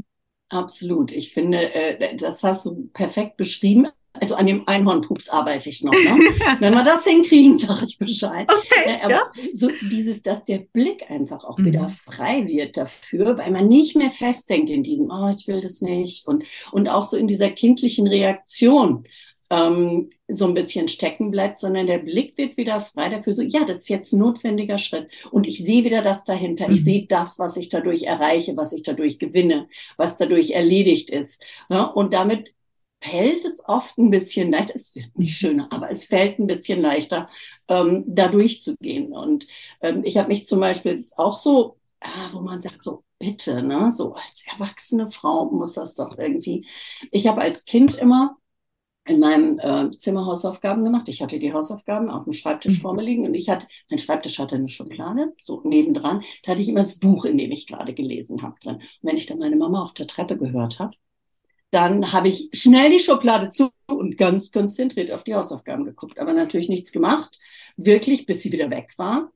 Absolut. 0.48 1.12
Ich 1.12 1.32
finde, 1.32 1.74
äh, 1.74 2.16
das 2.16 2.42
hast 2.42 2.64
du 2.64 2.88
perfekt 2.92 3.36
beschrieben. 3.36 3.88
Also 4.20 4.34
an 4.34 4.46
dem 4.46 4.66
Einhornpups 4.66 5.28
arbeite 5.28 5.68
ich 5.68 5.82
noch. 5.84 5.92
Ne? 5.92 6.00
Wenn 6.60 6.74
wir 6.74 6.84
das 6.84 7.04
hinkriegen, 7.04 7.58
sage 7.58 7.86
ich 7.86 7.98
Bescheid. 7.98 8.50
Okay, 8.50 8.84
äh, 8.86 9.02
aber 9.02 9.12
ja. 9.12 9.32
so 9.52 9.70
dieses, 9.90 10.22
dass 10.22 10.44
der 10.44 10.58
Blick 10.72 11.08
einfach 11.10 11.44
auch 11.44 11.58
mhm. 11.58 11.66
wieder 11.66 11.88
frei 11.88 12.46
wird 12.48 12.76
dafür, 12.76 13.38
weil 13.38 13.50
man 13.50 13.68
nicht 13.68 13.96
mehr 13.96 14.10
festdenkt 14.10 14.70
in 14.70 14.82
diesem, 14.82 15.10
oh, 15.10 15.32
ich 15.36 15.46
will 15.46 15.60
das 15.60 15.82
nicht. 15.82 16.26
Und, 16.26 16.44
und 16.72 16.88
auch 16.88 17.04
so 17.04 17.16
in 17.16 17.28
dieser 17.28 17.50
kindlichen 17.50 18.06
Reaktion 18.08 19.04
ähm, 19.50 20.10
so 20.28 20.46
ein 20.46 20.54
bisschen 20.54 20.88
stecken 20.88 21.30
bleibt, 21.30 21.60
sondern 21.60 21.86
der 21.86 21.98
Blick 21.98 22.36
wird 22.36 22.56
wieder 22.56 22.80
frei 22.80 23.08
dafür, 23.08 23.32
so, 23.32 23.42
ja, 23.42 23.64
das 23.64 23.78
ist 23.78 23.88
jetzt 23.88 24.12
ein 24.12 24.18
notwendiger 24.18 24.78
Schritt. 24.78 25.08
Und 25.30 25.46
ich 25.46 25.64
sehe 25.64 25.84
wieder 25.84 26.02
das 26.02 26.24
dahinter. 26.24 26.68
Mhm. 26.68 26.74
Ich 26.74 26.84
sehe 26.84 27.06
das, 27.06 27.38
was 27.38 27.56
ich 27.56 27.68
dadurch 27.68 28.02
erreiche, 28.02 28.56
was 28.56 28.72
ich 28.72 28.82
dadurch 28.82 29.18
gewinne, 29.18 29.68
was 29.96 30.18
dadurch 30.18 30.50
erledigt 30.50 31.10
ist. 31.10 31.42
Ja, 31.70 31.84
und 31.84 32.12
damit 32.12 32.54
fällt 33.00 33.44
es 33.44 33.62
oft 33.66 33.96
ein 33.98 34.10
bisschen 34.10 34.52
leichter, 34.52 34.74
es 34.74 34.94
wird 34.94 35.16
nicht 35.18 35.30
mhm. 35.30 35.34
schöner, 35.34 35.68
aber 35.72 35.90
es 35.90 36.04
fällt 36.04 36.38
ein 36.38 36.46
bisschen 36.46 36.80
leichter, 36.80 37.28
ähm, 37.68 38.04
da 38.06 38.28
durchzugehen. 38.28 39.12
Und 39.12 39.46
ähm, 39.80 40.02
ich 40.04 40.16
habe 40.18 40.28
mich 40.28 40.46
zum 40.46 40.60
Beispiel 40.60 41.02
auch 41.16 41.36
so, 41.36 41.76
ah, 42.00 42.30
wo 42.32 42.40
man 42.40 42.60
sagt, 42.60 42.84
so 42.84 43.04
bitte, 43.18 43.62
ne, 43.62 43.90
so 43.92 44.14
als 44.14 44.44
erwachsene 44.52 45.10
Frau 45.10 45.50
muss 45.50 45.74
das 45.74 45.94
doch 45.94 46.18
irgendwie. 46.18 46.66
Ich 47.10 47.26
habe 47.26 47.40
als 47.40 47.64
Kind 47.64 47.96
immer 47.96 48.36
in 49.08 49.20
meinem 49.20 49.58
äh, 49.58 49.96
Zimmer 49.96 50.26
Hausaufgaben 50.26 50.84
gemacht. 50.84 51.08
Ich 51.08 51.22
hatte 51.22 51.38
die 51.38 51.52
Hausaufgaben 51.52 52.10
auf 52.10 52.24
dem 52.24 52.32
Schreibtisch 52.32 52.78
mhm. 52.78 52.82
vor 52.82 52.94
mir 52.94 53.02
liegen 53.02 53.26
und 53.26 53.34
ich 53.34 53.48
hatte, 53.48 53.66
mein 53.90 53.98
Schreibtisch 53.98 54.38
hatte 54.38 54.56
eine 54.56 54.68
Schublade, 54.68 55.32
so 55.44 55.62
nebendran, 55.64 56.22
da 56.42 56.52
hatte 56.52 56.62
ich 56.62 56.68
immer 56.68 56.80
das 56.80 56.98
Buch, 56.98 57.24
in 57.24 57.38
dem 57.38 57.50
ich 57.50 57.66
gerade 57.66 57.94
gelesen 57.94 58.42
habe 58.42 58.56
drin. 58.60 58.76
Und 58.76 58.82
wenn 59.02 59.16
ich 59.16 59.26
dann 59.26 59.38
meine 59.38 59.56
Mama 59.56 59.82
auf 59.82 59.94
der 59.94 60.06
Treppe 60.06 60.36
gehört 60.36 60.78
habe, 60.78 60.96
dann 61.70 62.12
habe 62.12 62.28
ich 62.28 62.48
schnell 62.52 62.90
die 62.90 62.98
Schublade 62.98 63.50
zu 63.50 63.70
und 63.86 64.16
ganz 64.16 64.52
konzentriert 64.52 65.12
auf 65.12 65.24
die 65.24 65.34
Hausaufgaben 65.34 65.84
geguckt, 65.84 66.18
aber 66.18 66.32
natürlich 66.32 66.68
nichts 66.68 66.92
gemacht, 66.92 67.38
wirklich, 67.76 68.26
bis 68.26 68.42
sie 68.42 68.52
wieder 68.52 68.70
weg 68.70 68.92
war. 68.96 69.32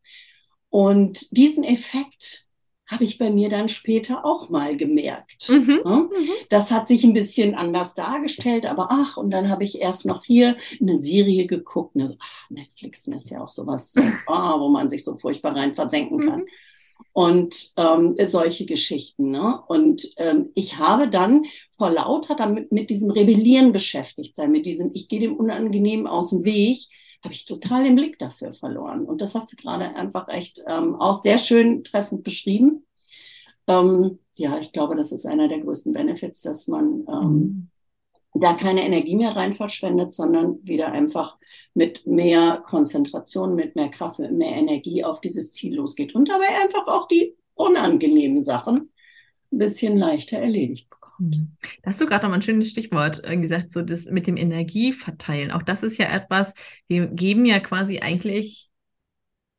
Und 0.70 1.36
diesen 1.36 1.64
Effekt 1.64 2.46
habe 2.92 3.04
ich 3.04 3.18
bei 3.18 3.30
mir 3.30 3.48
dann 3.48 3.68
später 3.68 4.24
auch 4.24 4.48
mal 4.48 4.76
gemerkt. 4.76 5.48
Mhm, 5.48 5.80
ja? 5.84 5.96
Mhm. 5.96 6.28
Das 6.48 6.70
hat 6.70 6.88
sich 6.88 7.04
ein 7.04 7.14
bisschen 7.14 7.54
anders 7.54 7.94
dargestellt, 7.94 8.66
aber 8.66 8.88
ach, 8.90 9.16
und 9.16 9.30
dann 9.30 9.48
habe 9.48 9.64
ich 9.64 9.80
erst 9.80 10.06
noch 10.06 10.24
hier 10.24 10.56
eine 10.80 11.02
Serie 11.02 11.46
geguckt. 11.46 11.96
Ne, 11.96 12.16
ach, 12.18 12.50
Netflix 12.50 13.08
ist 13.08 13.30
ja 13.30 13.42
auch 13.42 13.50
sowas, 13.50 13.94
oh, 14.26 14.32
wo 14.60 14.68
man 14.68 14.88
sich 14.88 15.04
so 15.04 15.16
furchtbar 15.16 15.56
rein 15.56 15.74
versenken 15.74 16.20
kann. 16.20 16.40
Mhm. 16.40 16.48
Und 17.14 17.72
ähm, 17.76 18.16
solche 18.28 18.64
Geschichten. 18.64 19.30
Ne? 19.30 19.60
Und 19.66 20.10
ähm, 20.16 20.50
ich 20.54 20.78
habe 20.78 21.08
dann 21.08 21.44
vor 21.76 21.90
lauter 21.90 22.36
damit 22.36 22.72
mit 22.72 22.90
diesem 22.90 23.10
Rebellieren 23.10 23.72
beschäftigt 23.72 24.36
sein, 24.36 24.52
mit 24.52 24.66
diesem, 24.66 24.90
ich 24.94 25.08
gehe 25.08 25.20
dem 25.20 25.36
Unangenehmen 25.36 26.06
aus 26.06 26.30
dem 26.30 26.44
Weg, 26.44 26.88
habe 27.22 27.34
ich 27.34 27.46
total 27.46 27.84
den 27.84 27.94
Blick 27.94 28.18
dafür 28.18 28.52
verloren. 28.52 29.04
Und 29.04 29.20
das 29.20 29.34
hast 29.34 29.52
du 29.52 29.56
gerade 29.56 29.94
einfach 29.94 30.28
echt 30.28 30.62
ähm, 30.66 30.96
auch 30.96 31.22
sehr 31.22 31.38
schön 31.38 31.84
treffend 31.84 32.24
beschrieben. 32.24 32.84
Ähm, 33.68 34.18
ja, 34.34 34.58
ich 34.58 34.72
glaube, 34.72 34.96
das 34.96 35.12
ist 35.12 35.26
einer 35.26 35.48
der 35.48 35.60
größten 35.60 35.92
Benefits, 35.92 36.42
dass 36.42 36.66
man 36.66 37.04
ähm, 37.08 37.68
da 38.34 38.54
keine 38.54 38.84
Energie 38.84 39.14
mehr 39.14 39.36
rein 39.36 39.52
verschwendet, 39.52 40.14
sondern 40.14 40.58
wieder 40.66 40.90
einfach 40.92 41.38
mit 41.74 42.06
mehr 42.06 42.62
Konzentration, 42.64 43.54
mit 43.54 43.76
mehr 43.76 43.88
Kraft, 43.88 44.18
mit 44.18 44.32
mehr 44.32 44.56
Energie 44.56 45.04
auf 45.04 45.20
dieses 45.20 45.52
Ziel 45.52 45.76
losgeht 45.76 46.14
und 46.14 46.28
dabei 46.28 46.48
einfach 46.60 46.88
auch 46.88 47.06
die 47.08 47.36
unangenehmen 47.54 48.42
Sachen 48.42 48.90
ein 49.52 49.58
bisschen 49.58 49.96
leichter 49.96 50.38
erledigt. 50.38 50.88
Mhm. 50.90 51.01
Da 51.82 51.90
hast 51.90 52.00
du 52.00 52.06
gerade 52.06 52.24
noch 52.24 52.30
mal 52.30 52.36
ein 52.36 52.42
schönes 52.42 52.70
Stichwort 52.70 53.22
äh, 53.24 53.36
gesagt, 53.36 53.72
so 53.72 53.82
das 53.82 54.06
mit 54.06 54.26
dem 54.26 54.36
Energieverteilen. 54.36 55.50
Auch 55.50 55.62
das 55.62 55.82
ist 55.82 55.98
ja 55.98 56.06
etwas, 56.06 56.54
wir 56.88 57.06
geben 57.06 57.44
ja 57.44 57.60
quasi 57.60 58.00
eigentlich 58.00 58.70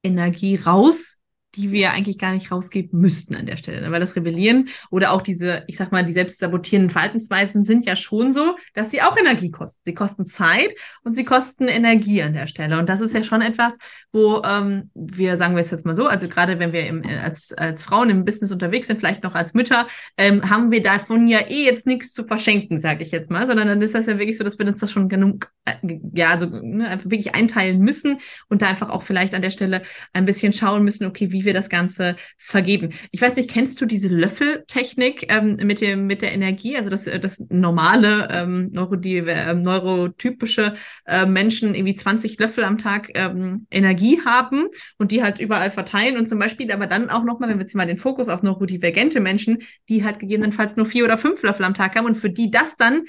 Energie 0.03 0.55
raus 0.55 1.22
die 1.55 1.71
wir 1.71 1.91
eigentlich 1.91 2.17
gar 2.17 2.31
nicht 2.31 2.51
rausgeben 2.51 2.99
müssten 2.99 3.35
an 3.35 3.45
der 3.45 3.57
Stelle. 3.57 3.81
Ne? 3.81 3.91
Weil 3.91 3.99
das 3.99 4.15
Rebellieren 4.15 4.69
oder 4.89 5.11
auch 5.11 5.21
diese, 5.21 5.63
ich 5.67 5.77
sag 5.77 5.91
mal, 5.91 6.05
die 6.05 6.13
selbstsabotierenden 6.13 6.89
Verhaltensweisen 6.89 7.63
sind 7.63 7.85
ja 7.85 7.95
schon 7.95 8.33
so, 8.33 8.57
dass 8.73 8.91
sie 8.91 9.01
auch 9.01 9.17
Energie 9.17 9.51
kosten. 9.51 9.81
Sie 9.85 9.93
kosten 9.93 10.25
Zeit 10.25 10.73
und 11.03 11.13
sie 11.13 11.25
kosten 11.25 11.67
Energie 11.67 12.23
an 12.23 12.33
der 12.33 12.47
Stelle. 12.47 12.79
Und 12.79 12.89
das 12.89 13.01
ist 13.01 13.13
ja 13.13 13.23
schon 13.23 13.41
etwas, 13.41 13.77
wo 14.11 14.41
ähm, 14.43 14.89
wir, 14.95 15.37
sagen 15.37 15.55
wir 15.55 15.61
es 15.61 15.71
jetzt 15.71 15.85
mal 15.85 15.95
so, 15.95 16.07
also 16.07 16.27
gerade 16.27 16.59
wenn 16.59 16.73
wir 16.73 16.87
im, 16.87 17.03
äh, 17.03 17.17
als, 17.17 17.53
als 17.53 17.83
Frauen 17.83 18.09
im 18.09 18.25
Business 18.25 18.51
unterwegs 18.51 18.87
sind, 18.87 18.99
vielleicht 18.99 19.23
noch 19.23 19.35
als 19.35 19.53
Mütter, 19.53 19.87
ähm, 20.17 20.49
haben 20.49 20.71
wir 20.71 20.81
davon 20.81 21.27
ja 21.27 21.39
eh 21.47 21.65
jetzt 21.65 21.85
nichts 21.85 22.13
zu 22.13 22.25
verschenken, 22.25 22.79
sage 22.79 23.03
ich 23.03 23.11
jetzt 23.11 23.29
mal, 23.29 23.45
sondern 23.45 23.67
dann 23.67 23.81
ist 23.81 23.93
das 23.93 24.07
ja 24.07 24.17
wirklich 24.17 24.37
so, 24.37 24.43
dass 24.43 24.57
wir 24.57 24.67
uns 24.67 24.79
das 24.79 24.91
schon 24.91 25.07
genug, 25.07 25.51
äh, 25.65 25.73
ja, 26.13 26.29
also 26.29 26.47
ne, 26.47 26.99
wirklich 27.03 27.35
einteilen 27.35 27.79
müssen 27.79 28.17
und 28.49 28.61
da 28.61 28.67
einfach 28.67 28.89
auch 28.89 29.03
vielleicht 29.03 29.35
an 29.35 29.41
der 29.41 29.51
Stelle 29.51 29.83
ein 30.13 30.25
bisschen 30.25 30.53
schauen 30.53 30.83
müssen, 30.83 31.05
okay, 31.05 31.31
wie 31.31 31.42
wir 31.45 31.53
das 31.53 31.69
Ganze 31.69 32.15
vergeben. 32.37 32.89
Ich 33.11 33.21
weiß 33.21 33.35
nicht, 33.35 33.49
kennst 33.49 33.79
du 33.81 33.85
diese 33.85 34.07
Löffeltechnik 34.07 35.31
ähm, 35.31 35.57
mit, 35.57 35.81
dem, 35.81 36.07
mit 36.07 36.21
der 36.21 36.33
Energie? 36.33 36.77
Also 36.77 36.89
das, 36.89 37.05
das 37.05 37.43
normale, 37.49 38.27
ähm, 38.31 38.69
Neurodi 38.71 39.19
äh, 39.19 39.53
neurotypische 39.53 40.75
äh, 41.05 41.25
Menschen 41.25 41.75
irgendwie 41.75 41.95
20 41.95 42.39
Löffel 42.39 42.63
am 42.63 42.77
Tag 42.77 43.09
ähm, 43.13 43.67
Energie 43.71 44.19
haben 44.25 44.65
und 44.97 45.11
die 45.11 45.23
halt 45.23 45.39
überall 45.39 45.71
verteilen 45.71 46.17
und 46.17 46.27
zum 46.27 46.39
Beispiel 46.39 46.71
aber 46.71 46.87
dann 46.87 47.09
auch 47.09 47.23
nochmal, 47.23 47.49
wenn 47.49 47.57
wir 47.57 47.63
jetzt 47.63 47.75
mal 47.75 47.85
den 47.85 47.97
Fokus 47.97 48.29
auf 48.29 48.43
neurodivergente 48.43 49.19
Menschen, 49.19 49.59
die 49.89 50.03
halt 50.03 50.19
gegebenenfalls 50.19 50.75
nur 50.75 50.85
vier 50.85 51.05
oder 51.05 51.17
fünf 51.17 51.41
Löffel 51.43 51.65
am 51.65 51.73
Tag 51.73 51.95
haben 51.95 52.05
und 52.05 52.15
für 52.15 52.29
die 52.29 52.51
das 52.51 52.77
dann 52.77 53.03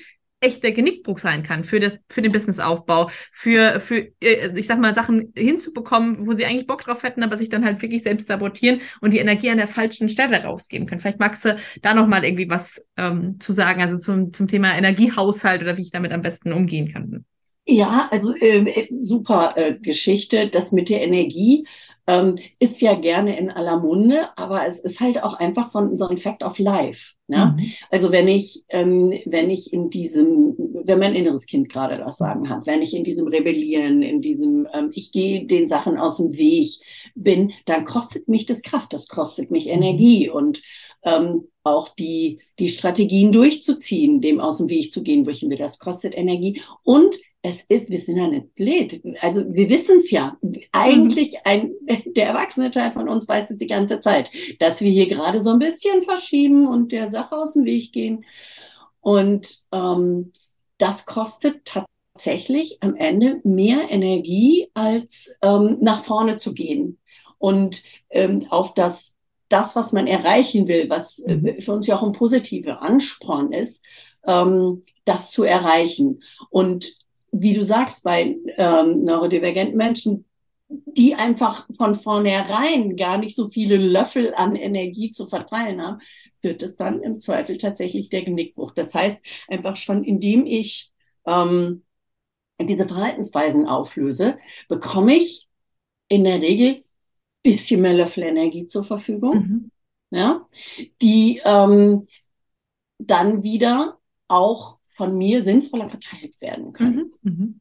echter 0.45 0.71
Genickbruch 0.71 1.19
sein 1.19 1.43
kann 1.43 1.65
für 1.65 1.81
das 1.81 1.99
für 2.09 2.23
den 2.23 2.33
Businessaufbau, 2.33 3.11
für 3.33 3.81
für 3.81 4.09
äh, 4.21 4.59
ich 4.59 4.67
sag 4.67 4.79
mal 4.79 4.95
Sachen 4.95 5.33
hinzubekommen, 5.37 6.27
wo 6.27 6.33
sie 6.33 6.45
eigentlich 6.45 6.67
Bock 6.67 6.83
drauf 6.83 7.03
hätten, 7.03 7.23
aber 7.23 7.39
sich 7.39 7.49
dann 7.49 7.65
halt 7.65 7.83
wirklich 7.83 8.03
selbst 8.03 8.27
sabotieren 8.27 8.81
und 9.01 9.15
die 9.15 9.19
Energie 9.19 9.51
an 9.51 9.59
der 9.59 9.69
falschen 9.69 10.09
Stelle 10.09 10.43
rausgeben 10.45 10.87
können. 10.87 11.01
Vielleicht 11.01 11.21
magst 11.21 11.45
du 11.45 11.57
da 11.83 11.95
noch 11.95 12.07
mal 12.07 12.25
irgendwie 12.25 12.49
was 12.49 12.87
ähm, 12.97 13.41
zu 13.41 13.53
sagen, 13.53 13.83
also 13.83 13.99
zum 13.99 14.33
zum 14.33 14.49
Thema 14.49 14.77
Energiehaushalt 14.77 15.63
oder 15.63 15.77
wie 15.77 15.83
ich 15.83 15.91
damit 15.91 16.13
am 16.13 16.23
besten 16.23 16.53
umgehen 16.53 16.93
kann. 16.93 17.25
Ja, 17.67 18.09
also 18.13 18.35
äh, 18.35 18.89
super 18.95 19.55
äh, 19.57 19.79
Geschichte, 19.79 20.49
das 20.49 20.73
mit 20.73 20.91
der 20.91 21.03
Energie 21.03 21.67
ähm, 22.07 22.35
ist 22.59 22.81
ja 22.81 22.95
gerne 22.95 23.39
in 23.39 23.51
aller 23.51 23.81
Munde, 23.81 24.29
aber 24.37 24.67
es 24.67 24.79
ist 24.79 25.01
halt 25.01 25.23
auch 25.23 25.35
einfach 25.35 25.71
so 25.71 25.79
ein, 25.79 25.97
so 25.97 26.07
ein 26.07 26.19
Fact 26.19 26.43
of 26.43 26.59
Life. 26.59 27.15
Ne? 27.29 27.57
Mhm. 27.57 27.73
Also 27.91 28.13
wenn 28.13 28.29
ich, 28.29 28.65
ähm, 28.69 29.13
wenn 29.25 29.49
ich 29.49 29.73
in 29.73 29.89
diesem, 29.89 30.55
wenn 30.85 30.99
mein 30.99 31.15
inneres 31.15 31.47
Kind 31.47 31.71
gerade 31.71 31.97
das 31.97 32.19
Sagen 32.19 32.51
hat, 32.51 32.67
wenn 32.67 32.83
ich 32.83 32.95
in 32.95 33.05
diesem 33.05 33.27
Rebellieren, 33.27 34.03
in 34.03 34.21
diesem, 34.21 34.67
ähm, 34.75 34.91
ich 34.93 35.13
gehe 35.13 35.47
den 35.47 35.67
Sachen 35.67 35.97
aus 35.97 36.19
dem 36.19 36.37
Weg 36.37 36.73
bin, 37.15 37.53
dann 37.65 37.85
kostet 37.85 38.29
mich 38.29 38.45
das 38.45 38.63
Kraft, 38.63 38.93
das 38.93 39.09
kostet 39.09 39.51
mich 39.51 39.67
mhm. 39.67 39.73
Energie 39.73 40.29
und 40.29 40.61
ähm, 41.05 41.49
auch 41.63 41.89
die, 41.89 42.41
die 42.59 42.69
Strategien 42.69 43.33
durchzuziehen, 43.33 44.21
dem 44.21 44.41
aus 44.41 44.59
dem 44.59 44.69
Weg 44.69 44.93
zu 44.93 45.03
gehen, 45.03 45.25
wo 45.25 45.31
ich 45.31 45.43
will, 45.43 45.57
das 45.57 45.79
kostet 45.79 46.15
Energie 46.15 46.61
und 46.83 47.17
es 47.47 47.63
ist, 47.69 47.91
wir 47.91 48.01
sind 48.01 48.17
ja 48.17 48.27
nicht 48.27 48.55
blöd. 48.55 49.03
Also 49.21 49.45
wir 49.53 49.69
wissen 49.69 49.99
es 49.99 50.11
ja. 50.11 50.39
Eigentlich 50.73 51.37
ein, 51.45 51.73
der 52.17 52.29
erwachsene 52.29 52.71
Teil 52.71 52.91
von 52.91 53.07
uns 53.07 53.29
weiß 53.29 53.51
es 53.51 53.59
die 53.59 53.67
ganze 53.67 54.01
Zeit, 54.01 54.31
dass 54.61 54.81
wir 54.81 54.91
hier 54.91 55.07
gerade 55.07 55.41
so 55.41 55.51
ein 55.51 55.59
bisschen 55.59 56.03
verschieben 56.05 56.67
und 56.67 56.91
der 56.91 57.11
Sache 57.11 57.37
aus 57.37 57.53
dem 57.53 57.67
Weg 57.67 57.93
gehen. 57.93 58.25
Und 59.01 59.63
ähm, 59.73 60.33
das 60.79 61.05
kostet 61.05 61.67
tatsächlich 61.67 62.79
am 62.81 62.97
Ende 62.97 63.43
mehr 63.45 63.91
Energie, 63.91 64.71
als 64.73 65.37
ähm, 65.43 65.77
nach 65.83 66.03
vorne 66.03 66.39
zu 66.39 66.55
gehen 66.55 66.99
und 67.37 67.83
ähm, 68.09 68.47
auf 68.49 68.73
das, 68.73 69.17
das, 69.51 69.77
was 69.77 69.93
man 69.93 70.07
erreichen 70.07 70.67
will, 70.67 70.89
was 70.89 71.19
äh, 71.19 71.37
mhm. 71.37 71.61
für 71.61 71.73
uns 71.73 71.87
ja 71.87 71.99
auch 71.99 72.05
ein 72.05 72.13
positiver 72.13 72.81
Ansporn 72.81 73.53
ist, 73.53 73.85
ähm, 74.27 74.83
das 75.05 75.31
zu 75.31 75.45
erreichen. 75.45 76.23
Und 76.49 77.04
wie 77.37 77.53
du 77.53 77.65
sagst, 77.65 78.05
bei 78.05 78.37
ähm, 78.57 79.05
neurodivergenten 79.05 79.77
Menschen, 79.77 80.25
die 80.69 81.15
einfach 81.15 81.67
von 81.77 81.95
vornherein 81.95 82.97
gar 82.97 83.19
nicht 83.19 83.37
so 83.37 83.49
viele 83.49 83.77
Löffel 83.77 84.35
an 84.35 84.57
Energie 84.57 85.13
zu 85.13 85.27
verteilen 85.27 85.83
haben, 85.83 85.99
wird 86.43 86.63
es 86.63 86.77
dann 86.77 87.03
im 87.03 87.19
Zweifel 87.19 87.57
tatsächlich 87.57 88.09
der 88.09 88.23
Genickbruch. 88.23 88.73
Das 88.73 88.95
heißt, 88.95 89.19
einfach 89.49 89.77
schon 89.77 90.05
indem 90.05 90.47
ich 90.47 90.93
ähm, 91.27 91.83
diese 92.61 92.87
Verhaltensweisen 92.87 93.67
auflöse, 93.67 94.39
bekomme 94.69 95.15
ich 95.15 95.49
in 96.09 96.25
der 96.25 96.41
Regel 96.41 96.85
bisschen 97.43 97.83
mehr 97.83 97.95
Löffel 97.95 98.23
Energie 98.23 98.67
zur 98.67 98.85
Verfügung, 98.85 99.37
mhm. 99.37 99.71
ja, 100.11 100.47
die 101.03 101.43
ähm, 101.45 102.07
dann 102.99 103.43
wieder 103.43 103.99
auch 104.29 104.79
von 104.95 105.17
mir 105.17 105.45
sinnvoller 105.45 105.89
verteilt 105.89 106.41
werden 106.41 106.73
können. 106.73 107.13
Mhm. 107.23 107.33
Mhm. 107.33 107.61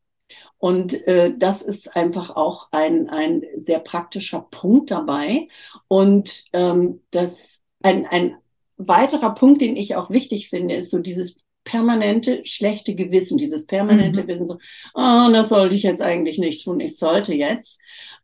Und 0.58 1.08
äh, 1.08 1.34
das 1.38 1.62
ist 1.62 1.96
einfach 1.96 2.30
auch 2.30 2.70
ein, 2.72 3.10
ein 3.10 3.44
sehr 3.58 3.80
praktischer 3.80 4.48
Punkt 4.50 4.92
dabei. 4.92 5.48
Und 5.88 6.46
ähm, 6.54 7.02
das 7.12 7.62
ein, 7.82 8.06
ein 8.06 8.38
weiterer 8.78 9.34
Punkt, 9.34 9.62
den 9.62 9.76
ich 9.76 9.96
auch 9.96 10.10
wichtig 10.10 10.50
finde, 10.50 10.76
ist 10.76 10.90
so 10.90 11.00
dieses 11.00 11.36
permanente 11.64 12.46
schlechte 12.46 12.96
Gewissen, 12.96 13.38
dieses 13.38 13.66
permanente 13.66 14.24
mhm. 14.24 14.28
Wissen, 14.28 14.48
so, 14.48 14.56
oh, 14.94 15.30
das 15.32 15.50
sollte 15.50 15.76
ich 15.76 15.84
jetzt 15.84 16.02
eigentlich 16.02 16.38
nicht 16.38 16.64
tun, 16.64 16.80
ich 16.80 16.98
sollte 16.98 17.34
jetzt. 17.34 17.82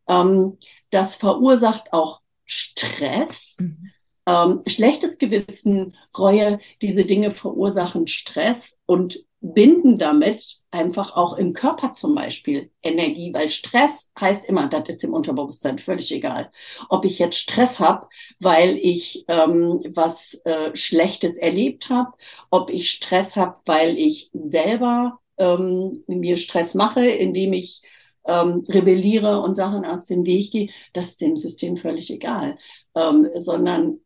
Ähm, 0.08 0.58
das 0.90 1.14
verursacht 1.14 1.92
auch 1.92 2.20
Stress. 2.44 3.56
Mhm. 3.60 3.90
Ähm, 4.26 4.62
schlechtes 4.66 5.18
Gewissen, 5.18 5.96
Reue, 6.16 6.60
diese 6.82 7.04
Dinge 7.04 7.30
verursachen 7.30 8.06
Stress 8.06 8.78
und 8.86 9.24
binden 9.40 9.96
damit 9.98 10.60
einfach 10.70 11.16
auch 11.16 11.36
im 11.36 11.54
Körper 11.54 11.94
zum 11.94 12.14
Beispiel 12.14 12.70
Energie, 12.82 13.32
weil 13.32 13.48
Stress 13.48 14.10
heißt 14.20 14.44
immer, 14.46 14.68
das 14.68 14.88
ist 14.88 15.02
dem 15.02 15.14
Unterbewusstsein 15.14 15.78
völlig 15.78 16.12
egal. 16.12 16.52
Ob 16.90 17.04
ich 17.06 17.18
jetzt 17.18 17.38
Stress 17.38 17.80
habe, 17.80 18.06
weil 18.38 18.76
ich 18.76 19.24
ähm, 19.28 19.82
was 19.94 20.34
äh, 20.44 20.76
Schlechtes 20.76 21.38
erlebt 21.38 21.88
habe, 21.88 22.12
ob 22.50 22.70
ich 22.70 22.90
Stress 22.90 23.36
habe, 23.36 23.54
weil 23.64 23.98
ich 23.98 24.30
selber 24.34 25.20
ähm, 25.38 26.04
mir 26.06 26.36
Stress 26.36 26.74
mache, 26.74 27.04
indem 27.06 27.54
ich 27.54 27.82
ähm, 28.26 28.64
rebelliere 28.68 29.40
und 29.40 29.54
Sachen 29.54 29.86
aus 29.86 30.04
dem 30.04 30.26
Weg 30.26 30.52
gehe, 30.52 30.68
das 30.92 31.08
ist 31.08 31.20
dem 31.22 31.38
System 31.38 31.78
völlig 31.78 32.10
egal, 32.10 32.58
ähm, 32.94 33.28
sondern 33.34 34.00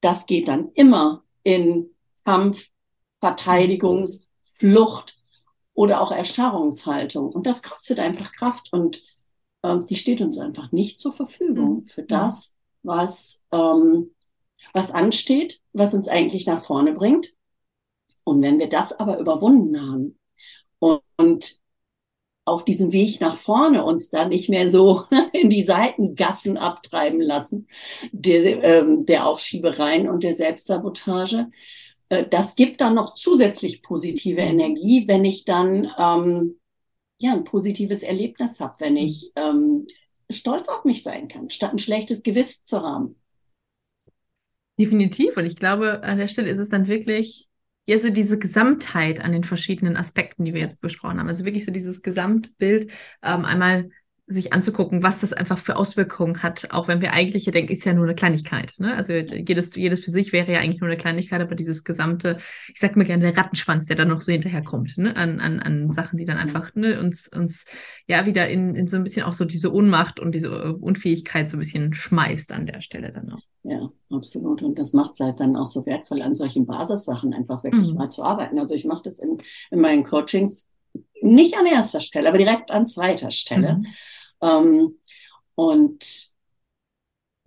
das 0.00 0.26
geht 0.26 0.48
dann 0.48 0.70
immer 0.74 1.24
in 1.42 1.90
Kampf, 2.24 2.68
Verteidigungs, 3.20 4.26
Flucht 4.52 5.18
oder 5.74 6.00
auch 6.00 6.12
Erstarrungshaltung. 6.12 7.32
Und 7.32 7.46
das 7.46 7.62
kostet 7.62 7.98
einfach 7.98 8.32
Kraft 8.32 8.72
und 8.72 9.02
ähm, 9.62 9.86
die 9.86 9.96
steht 9.96 10.20
uns 10.20 10.38
einfach 10.38 10.72
nicht 10.72 11.00
zur 11.00 11.12
Verfügung 11.12 11.76
mhm. 11.76 11.84
für 11.84 12.02
das, 12.02 12.54
was, 12.82 13.42
ähm, 13.52 14.14
was 14.72 14.90
ansteht, 14.90 15.60
was 15.72 15.94
uns 15.94 16.08
eigentlich 16.08 16.46
nach 16.46 16.64
vorne 16.64 16.92
bringt. 16.92 17.34
Und 18.24 18.42
wenn 18.42 18.58
wir 18.58 18.68
das 18.68 18.92
aber 18.92 19.18
überwunden 19.18 19.80
haben 19.80 20.18
und, 20.78 21.02
und 21.16 21.60
auf 22.48 22.64
diesem 22.64 22.92
Weg 22.92 23.20
nach 23.20 23.36
vorne 23.36 23.84
uns 23.84 24.10
da 24.10 24.26
nicht 24.26 24.48
mehr 24.48 24.68
so 24.68 25.04
in 25.32 25.50
die 25.50 25.62
Seitengassen 25.62 26.56
abtreiben 26.56 27.20
lassen, 27.20 27.68
der, 28.12 28.62
ähm, 28.62 29.06
der 29.06 29.26
Aufschiebereien 29.26 30.08
und 30.08 30.22
der 30.22 30.34
Selbstsabotage. 30.34 31.48
Äh, 32.08 32.26
das 32.28 32.54
gibt 32.54 32.80
dann 32.80 32.94
noch 32.94 33.14
zusätzlich 33.14 33.82
positive 33.82 34.42
mhm. 34.42 34.48
Energie, 34.48 35.04
wenn 35.06 35.24
ich 35.24 35.44
dann 35.44 35.90
ähm, 35.98 36.58
ja 37.20 37.32
ein 37.32 37.44
positives 37.44 38.02
Erlebnis 38.02 38.60
habe, 38.60 38.74
wenn 38.78 38.96
ich 38.96 39.32
ähm, 39.36 39.86
stolz 40.30 40.68
auf 40.68 40.84
mich 40.84 41.02
sein 41.02 41.28
kann, 41.28 41.50
statt 41.50 41.72
ein 41.72 41.78
schlechtes 41.78 42.22
Gewissen 42.22 42.60
zu 42.64 42.82
haben. 42.82 43.16
Definitiv. 44.78 45.36
Und 45.36 45.46
ich 45.46 45.56
glaube, 45.56 46.02
an 46.04 46.18
der 46.18 46.28
Stelle 46.28 46.50
ist 46.50 46.58
es 46.58 46.68
dann 46.68 46.86
wirklich 46.86 47.47
ja 47.88 47.98
so 47.98 48.10
diese 48.10 48.38
Gesamtheit 48.38 49.24
an 49.24 49.32
den 49.32 49.44
verschiedenen 49.44 49.96
Aspekten, 49.96 50.44
die 50.44 50.52
wir 50.52 50.60
jetzt 50.60 50.80
besprochen 50.82 51.18
haben. 51.18 51.28
Also 51.28 51.46
wirklich 51.46 51.64
so 51.64 51.72
dieses 51.72 52.02
Gesamtbild, 52.02 52.92
ähm, 53.22 53.46
einmal 53.46 53.88
sich 54.30 54.52
anzugucken, 54.52 55.02
was 55.02 55.20
das 55.20 55.32
einfach 55.32 55.58
für 55.58 55.76
Auswirkungen 55.76 56.42
hat, 56.42 56.68
auch 56.70 56.86
wenn 56.86 57.00
wir 57.00 57.14
eigentlich 57.14 57.44
hier 57.44 57.52
denken, 57.52 57.72
ist 57.72 57.84
ja 57.84 57.94
nur 57.94 58.04
eine 58.04 58.14
Kleinigkeit. 58.14 58.74
Ne? 58.78 58.94
Also 58.94 59.14
jedes, 59.14 59.74
jedes 59.74 60.00
für 60.00 60.10
sich 60.10 60.32
wäre 60.32 60.52
ja 60.52 60.58
eigentlich 60.60 60.82
nur 60.82 60.90
eine 60.90 60.98
Kleinigkeit, 60.98 61.40
aber 61.40 61.54
dieses 61.54 61.82
gesamte, 61.82 62.36
ich 62.68 62.78
sag 62.78 62.94
mir 62.94 63.04
gerne, 63.04 63.22
der 63.22 63.36
Rattenschwanz, 63.36 63.86
der 63.86 63.96
dann 63.96 64.08
noch 64.08 64.20
so 64.20 64.30
hinterherkommt, 64.30 64.98
ne? 64.98 65.16
an, 65.16 65.40
an, 65.40 65.60
an 65.60 65.90
Sachen, 65.90 66.18
die 66.18 66.26
dann 66.26 66.36
einfach 66.36 66.74
ne, 66.74 67.00
uns, 67.00 67.28
uns 67.28 67.64
ja 68.06 68.26
wieder 68.26 68.48
in, 68.48 68.74
in 68.74 68.86
so 68.86 68.98
ein 68.98 69.04
bisschen 69.04 69.24
auch 69.24 69.32
so 69.32 69.46
diese 69.46 69.72
Ohnmacht 69.72 70.20
und 70.20 70.34
diese 70.34 70.74
Unfähigkeit 70.74 71.50
so 71.50 71.56
ein 71.56 71.60
bisschen 71.60 71.94
schmeißt 71.94 72.52
an 72.52 72.66
der 72.66 72.82
Stelle 72.82 73.12
dann 73.12 73.32
auch. 73.32 73.42
Ja, 73.62 73.90
absolut. 74.10 74.62
Und 74.62 74.78
das 74.78 74.92
macht 74.92 75.12
es 75.14 75.20
halt 75.20 75.40
dann 75.40 75.56
auch 75.56 75.66
so 75.66 75.86
wertvoll, 75.86 76.20
an 76.20 76.34
solchen 76.34 76.66
Basissachen 76.66 77.32
einfach 77.32 77.64
wirklich 77.64 77.90
mhm. 77.90 77.96
mal 77.96 78.08
zu 78.08 78.22
arbeiten. 78.22 78.58
Also 78.58 78.74
ich 78.74 78.84
mache 78.84 79.02
das 79.04 79.20
in, 79.20 79.38
in 79.70 79.80
meinen 79.80 80.04
Coachings 80.04 80.70
nicht 81.22 81.56
an 81.56 81.66
erster 81.66 82.00
Stelle, 82.00 82.28
aber 82.28 82.38
direkt 82.38 82.70
an 82.70 82.86
zweiter 82.86 83.30
Stelle. 83.30 83.78
Mhm. 83.78 83.86
Ähm, 84.40 84.98
und 85.54 86.36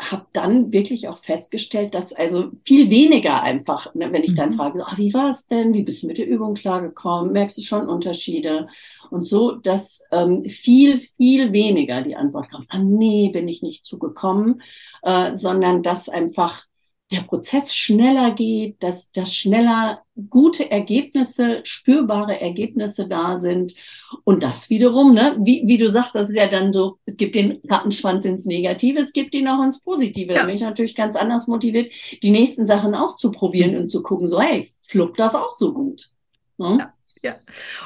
habe 0.01 0.25
dann 0.33 0.71
wirklich 0.73 1.07
auch 1.07 1.17
festgestellt, 1.17 1.93
dass 1.93 2.13
also 2.13 2.51
viel 2.65 2.89
weniger 2.89 3.43
einfach, 3.43 3.93
ne, 3.93 4.11
wenn 4.11 4.23
ich 4.23 4.33
dann 4.33 4.49
mhm. 4.49 4.53
frage, 4.53 4.79
so, 4.79 4.83
ah, 4.83 4.93
wie 4.97 5.13
war 5.13 5.29
es 5.29 5.47
denn? 5.47 5.73
Wie 5.73 5.83
bist 5.83 6.01
du 6.01 6.07
mit 6.07 6.17
der 6.17 6.27
Übung 6.27 6.55
klargekommen? 6.55 7.31
Merkst 7.31 7.57
du 7.57 7.61
schon 7.61 7.87
Unterschiede? 7.87 8.67
Und 9.09 9.27
so, 9.27 9.51
dass 9.51 10.01
ähm, 10.11 10.43
viel, 10.45 11.01
viel 11.17 11.53
weniger 11.53 12.01
die 12.01 12.15
Antwort 12.15 12.49
kommt, 12.51 12.67
ah 12.69 12.79
nee, 12.79 13.29
bin 13.31 13.47
ich 13.47 13.61
nicht 13.61 13.85
zugekommen, 13.85 14.61
äh, 15.03 15.37
sondern 15.37 15.83
dass 15.83 16.09
einfach 16.09 16.65
der 17.11 17.21
Prozess 17.21 17.75
schneller 17.75 18.31
geht, 18.31 18.81
dass, 18.81 19.11
dass 19.11 19.35
schneller 19.35 20.01
gute 20.29 20.71
Ergebnisse, 20.71 21.59
spürbare 21.63 22.39
Ergebnisse 22.39 23.07
da 23.07 23.37
sind. 23.37 23.75
Und 24.23 24.43
das 24.43 24.69
wiederum, 24.69 25.13
ne, 25.13 25.35
wie, 25.39 25.63
wie 25.65 25.77
du 25.77 25.89
sagst, 25.89 26.15
das 26.15 26.29
ist 26.29 26.35
ja 26.37 26.47
dann 26.47 26.71
so, 26.71 26.97
es 27.05 27.17
gibt 27.17 27.35
den 27.35 27.61
Rattenschwanz 27.67 28.23
ins 28.25 28.45
Negative, 28.45 28.99
es 28.99 29.13
gibt 29.13 29.33
ihn 29.35 29.47
auch 29.47 29.63
ins 29.63 29.81
Positive. 29.81 30.33
Ja. 30.33 30.39
Da 30.39 30.45
bin 30.45 30.55
ich 30.55 30.61
natürlich 30.61 30.95
ganz 30.95 31.15
anders 31.15 31.47
motiviert, 31.47 31.91
die 32.23 32.31
nächsten 32.31 32.65
Sachen 32.65 32.95
auch 32.95 33.15
zu 33.17 33.31
probieren 33.31 33.75
und 33.75 33.89
zu 33.89 34.01
gucken, 34.03 34.27
so, 34.27 34.39
hey, 34.39 34.71
fluppt 34.81 35.19
das 35.19 35.35
auch 35.35 35.51
so 35.51 35.73
gut. 35.73 36.09
Ne? 36.57 36.77
Ja. 36.79 36.93
Ja, 37.23 37.39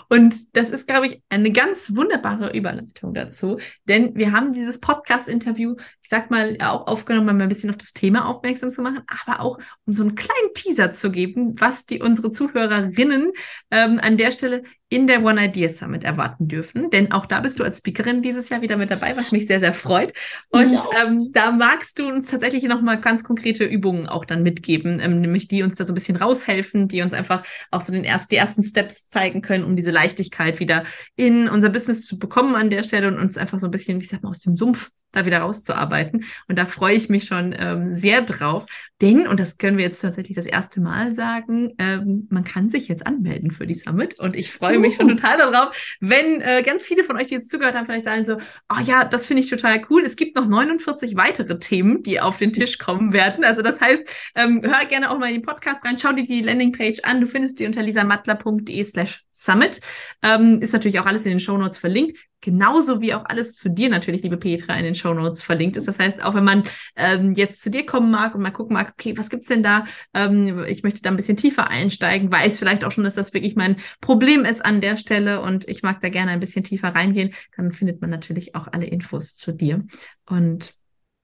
und 0.08 0.56
das 0.56 0.70
ist, 0.70 0.88
glaube 0.88 1.08
ich, 1.08 1.22
eine 1.28 1.52
ganz 1.52 1.94
wunderbare 1.94 2.56
Überleitung 2.56 3.14
dazu, 3.14 3.60
denn 3.84 4.16
wir 4.16 4.32
haben 4.32 4.54
dieses 4.54 4.80
Podcast-Interview, 4.80 5.76
ich 6.02 6.08
sag 6.08 6.32
mal, 6.32 6.56
auch 6.62 6.88
aufgenommen, 6.88 7.28
um 7.28 7.42
ein 7.42 7.50
bisschen 7.50 7.70
auf 7.70 7.76
das 7.76 7.92
Thema 7.92 8.30
aufmerksam 8.30 8.72
zu 8.72 8.82
machen, 8.82 9.02
aber 9.26 9.42
auch 9.42 9.60
um 9.86 9.92
so 9.92 10.04
einen 10.04 10.16
kleinen 10.16 10.54
Teaser 10.54 10.94
zu 10.94 11.12
geben, 11.12 11.60
was 11.60 11.86
die 11.86 12.02
unsere 12.02 12.32
Zuhörerinnen 12.32 13.34
ähm, 13.72 14.00
an 14.02 14.16
der 14.16 14.32
Stelle 14.32 14.64
in 14.90 15.08
der 15.08 15.24
One 15.24 15.44
Idea 15.44 15.68
Summit 15.70 16.04
erwarten 16.04 16.48
dürfen. 16.48 16.90
Denn 16.92 17.12
auch 17.12 17.26
da 17.26 17.40
bist 17.40 17.60
du 17.60 17.64
als 17.64 17.80
Speakerin 17.80 18.22
dieses 18.22 18.50
Jahr 18.50 18.62
wieder 18.62 18.78
mit 18.78 18.92
dabei, 18.92 19.18
was 19.18 19.32
mich 19.32 19.48
sehr, 19.48 19.60
sehr 19.60 19.74
freut. 19.74 20.14
Und 20.50 20.72
ja. 20.72 20.84
ähm, 21.04 21.32
da 21.34 21.52
magst 21.52 21.98
du 21.98 22.08
uns 22.08 22.30
tatsächlich 22.30 22.64
nochmal 22.64 23.00
ganz 23.02 23.24
konkrete 23.24 23.66
Übungen 23.66 24.08
auch 24.08 24.26
dann 24.26 24.44
mitgeben, 24.44 25.00
ähm, 25.00 25.22
nämlich 25.22 25.48
die 25.48 25.64
uns 25.64 25.76
da 25.76 25.86
so 25.86 25.92
ein 25.92 25.96
bisschen 25.96 26.18
raushelfen, 26.18 26.88
die 26.88 27.02
uns 27.02 27.14
einfach 27.14 27.44
auch 27.72 27.82
so 27.82 27.92
den 27.92 28.04
erst, 28.04 28.32
die 28.32 28.36
ersten 28.36 28.64
Steps 28.64 29.08
zeigen 29.08 29.42
können, 29.42 29.64
um 29.64 29.76
diese 29.76 29.92
Leichtigkeit 29.92 30.60
wieder 30.60 30.84
in 31.16 31.50
unser 31.50 31.70
Business 31.70 32.06
zu 32.06 32.20
bekommen 32.20 32.56
an 32.56 32.70
der 32.70 32.84
Stelle 32.84 33.08
und 33.08 33.18
uns 33.18 33.38
einfach 33.38 33.58
so 33.58 33.68
ein 33.68 33.72
bisschen, 33.72 34.00
ich 34.00 34.10
sag 34.10 34.22
mal, 34.22 34.30
aus 34.30 34.40
dem 34.40 34.56
Sumpf 34.56 34.92
da 35.16 35.26
wieder 35.26 35.40
rauszuarbeiten. 35.40 36.26
Und 36.48 36.60
da 36.60 36.66
freue 36.66 36.96
ich 36.96 37.10
mich 37.10 37.26
schon 37.26 37.56
ähm, 37.58 37.94
sehr 37.94 38.22
drauf. 38.22 38.66
Denn, 39.02 39.28
und 39.28 39.40
das 39.40 39.58
können 39.58 39.78
wir 39.78 39.84
jetzt 39.84 40.00
tatsächlich 40.00 40.36
das 40.36 40.46
erste 40.46 40.80
Mal 40.80 41.14
sagen, 41.16 41.74
ähm, 41.80 42.28
man 42.30 42.44
kann 42.44 42.70
sich 42.70 42.88
jetzt 42.88 43.06
anmelden 43.06 43.52
für 43.52 43.68
die 43.68 43.74
Summit. 43.74 44.20
Und 44.20 44.36
ich 44.36 44.52
freue 44.52 44.80
mich 44.80 44.96
schon 44.96 45.10
total 45.10 45.38
darauf, 45.38 45.98
wenn 46.00 46.42
äh, 46.42 46.64
ganz 46.64 46.86
viele 46.86 47.04
von 47.04 47.18
euch, 47.18 47.28
die 47.28 47.36
jetzt 47.36 47.50
zugehört 47.50 47.76
haben, 47.76 47.86
vielleicht 47.86 48.06
sagen 48.06 48.26
so, 48.26 48.38
oh 48.70 48.82
ja, 48.82 49.04
das 49.04 49.28
finde 49.28 49.42
ich 49.42 49.50
total 49.50 49.82
cool. 49.90 50.04
Es 50.06 50.16
gibt 50.16 50.36
noch 50.36 50.48
49 50.48 51.18
weitere 51.18 51.60
Themen, 51.60 52.04
die 52.04 52.22
auf 52.22 52.38
den 52.38 52.54
Tisch 52.54 52.78
kommen 52.78 53.12
werden. 53.12 53.44
Also 53.44 53.62
das 53.62 53.82
heißt, 53.82 54.08
ähm, 54.36 54.62
hör 54.64 54.86
gerne 54.86 55.12
auch 55.12 55.18
mal 55.18 55.28
in 55.28 55.36
den 55.36 55.42
Podcast 55.42 55.86
rein, 55.86 55.98
schau 55.98 56.14
dir 56.14 56.26
die 56.26 56.42
Landingpage 56.42 57.00
an. 57.04 57.20
Du 57.20 57.28
findest 57.28 57.60
die 57.60 57.66
unter 57.66 57.82
lisamattler.de 57.82 58.84
slash 58.84 59.26
summit. 59.32 59.82
Ähm, 60.22 60.62
ist 60.62 60.74
natürlich 60.74 61.00
auch 61.00 61.06
alles 61.06 61.26
in 61.26 61.32
den 61.32 61.40
Show 61.40 61.58
Notes 61.58 61.78
verlinkt 61.78 62.18
genauso 62.42 63.02
wie 63.02 63.14
auch 63.14 63.26
alles 63.26 63.56
zu 63.56 63.70
dir 63.70 63.90
natürlich, 63.90 64.24
liebe 64.24 64.38
Petra, 64.38 64.76
in 64.76 64.84
den 64.84 64.96
Show 64.96 65.14
Notes 65.14 65.44
verlinkt 65.44 65.78
ist. 65.78 65.88
Das 65.88 66.00
heißt, 66.00 66.24
auch 66.24 66.34
wenn 66.34 66.44
man 66.44 66.64
ähm, 66.96 67.34
jetzt 67.34 67.62
zu 67.62 67.70
dir 67.70 67.86
kommen 67.86 68.12
mag 68.12 68.36
und 68.36 68.42
mal 68.42 68.52
gucken 68.52 68.74
mag, 68.74 68.94
okay, 68.94 69.18
was 69.18 69.30
gibt's 69.30 69.48
denn 69.48 69.64
da? 69.64 69.86
Ähm, 70.14 70.64
ich 70.68 70.84
möchte 70.84 71.02
da 71.02 71.10
ein 71.10 71.16
bisschen 71.16 71.38
tiefer 71.38 71.68
einsteigen, 71.68 72.32
weiß 72.32 72.60
vielleicht 72.60 72.84
auch 72.84 72.92
schon, 72.92 73.04
dass 73.04 73.16
das 73.16 73.34
wirklich 73.34 73.56
mein 73.56 73.78
Problem 74.02 74.46
ist 74.46 74.64
an 74.64 74.82
der 74.82 74.98
Stelle 74.98 75.42
und 75.42 75.68
ich 75.68 75.84
mag 75.84 76.02
da 76.02 76.10
gerne 76.10 76.32
ein 76.32 76.40
bisschen 76.40 76.64
tiefer 76.64 76.90
reingehen, 76.90 77.34
dann 77.56 77.72
findet 77.72 78.02
man 78.02 78.10
natürlich 78.10 78.56
auch 78.56 78.68
alle 78.72 78.86
Infos 78.86 79.36
zu 79.36 79.52
dir. 79.52 79.84
Und 80.30 80.76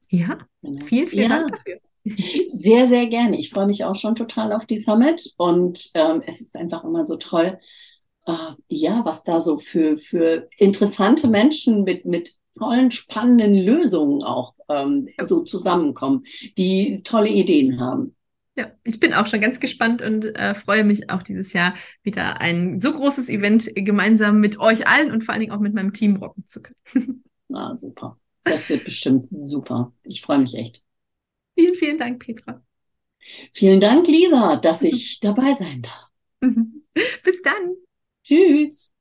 ja, 0.09 0.37
genau. 0.61 0.85
vielen, 0.85 1.07
vielen 1.07 1.29
ja. 1.29 1.37
Dank 1.37 1.51
dafür. 1.51 1.79
Sehr, 2.49 2.87
sehr 2.87 3.05
gerne. 3.05 3.37
Ich 3.37 3.51
freue 3.51 3.67
mich 3.67 3.85
auch 3.85 3.95
schon 3.95 4.15
total 4.15 4.53
auf 4.53 4.65
die 4.65 4.79
Summit 4.79 5.33
und 5.37 5.91
ähm, 5.93 6.23
es 6.25 6.41
ist 6.41 6.55
einfach 6.55 6.83
immer 6.83 7.05
so 7.05 7.15
toll, 7.17 7.59
äh, 8.31 8.55
ja, 8.67 9.01
was 9.05 9.23
da 9.23 9.41
so 9.41 9.57
für, 9.57 9.97
für 9.97 10.49
interessante 10.57 11.27
Menschen 11.27 11.83
mit, 11.83 12.05
mit 12.05 12.35
tollen, 12.57 12.91
spannenden 12.91 13.55
Lösungen 13.55 14.23
auch 14.23 14.55
ähm, 14.69 15.09
so 15.21 15.41
zusammenkommen, 15.41 16.25
die 16.57 17.01
tolle 17.03 17.29
Ideen 17.29 17.79
haben. 17.79 18.15
Ja, 18.55 18.69
ich 18.83 18.99
bin 18.99 19.13
auch 19.13 19.27
schon 19.27 19.39
ganz 19.39 19.59
gespannt 19.59 20.01
und 20.01 20.25
äh, 20.35 20.53
freue 20.53 20.83
mich 20.83 21.09
auch 21.09 21.23
dieses 21.23 21.53
Jahr 21.53 21.73
wieder 22.03 22.41
ein 22.41 22.79
so 22.79 22.91
großes 22.91 23.29
Event 23.29 23.71
gemeinsam 23.75 24.41
mit 24.41 24.59
euch 24.59 24.87
allen 24.87 25.11
und 25.11 25.23
vor 25.23 25.33
allen 25.33 25.41
Dingen 25.41 25.53
auch 25.53 25.59
mit 25.59 25.73
meinem 25.73 25.93
Team 25.93 26.17
rocken 26.17 26.47
zu 26.47 26.61
können. 26.61 27.23
Ah, 27.53 27.75
super. 27.75 28.17
Das 28.45 28.69
wird 28.69 28.85
bestimmt 28.85 29.27
super. 29.29 29.91
Ich 30.03 30.21
freue 30.21 30.39
mich 30.39 30.55
echt. 30.55 30.85
Vielen, 31.57 31.75
vielen 31.75 31.97
Dank, 31.97 32.23
Petra. 32.23 32.63
Vielen 33.53 33.81
Dank, 33.81 34.07
Lisa, 34.07 34.55
dass 34.55 34.81
ich 34.83 35.19
dabei 35.19 35.55
sein 35.59 35.81
darf. 35.81 36.09
Bis 37.23 37.41
dann. 37.41 37.75
Tschüss. 38.23 38.91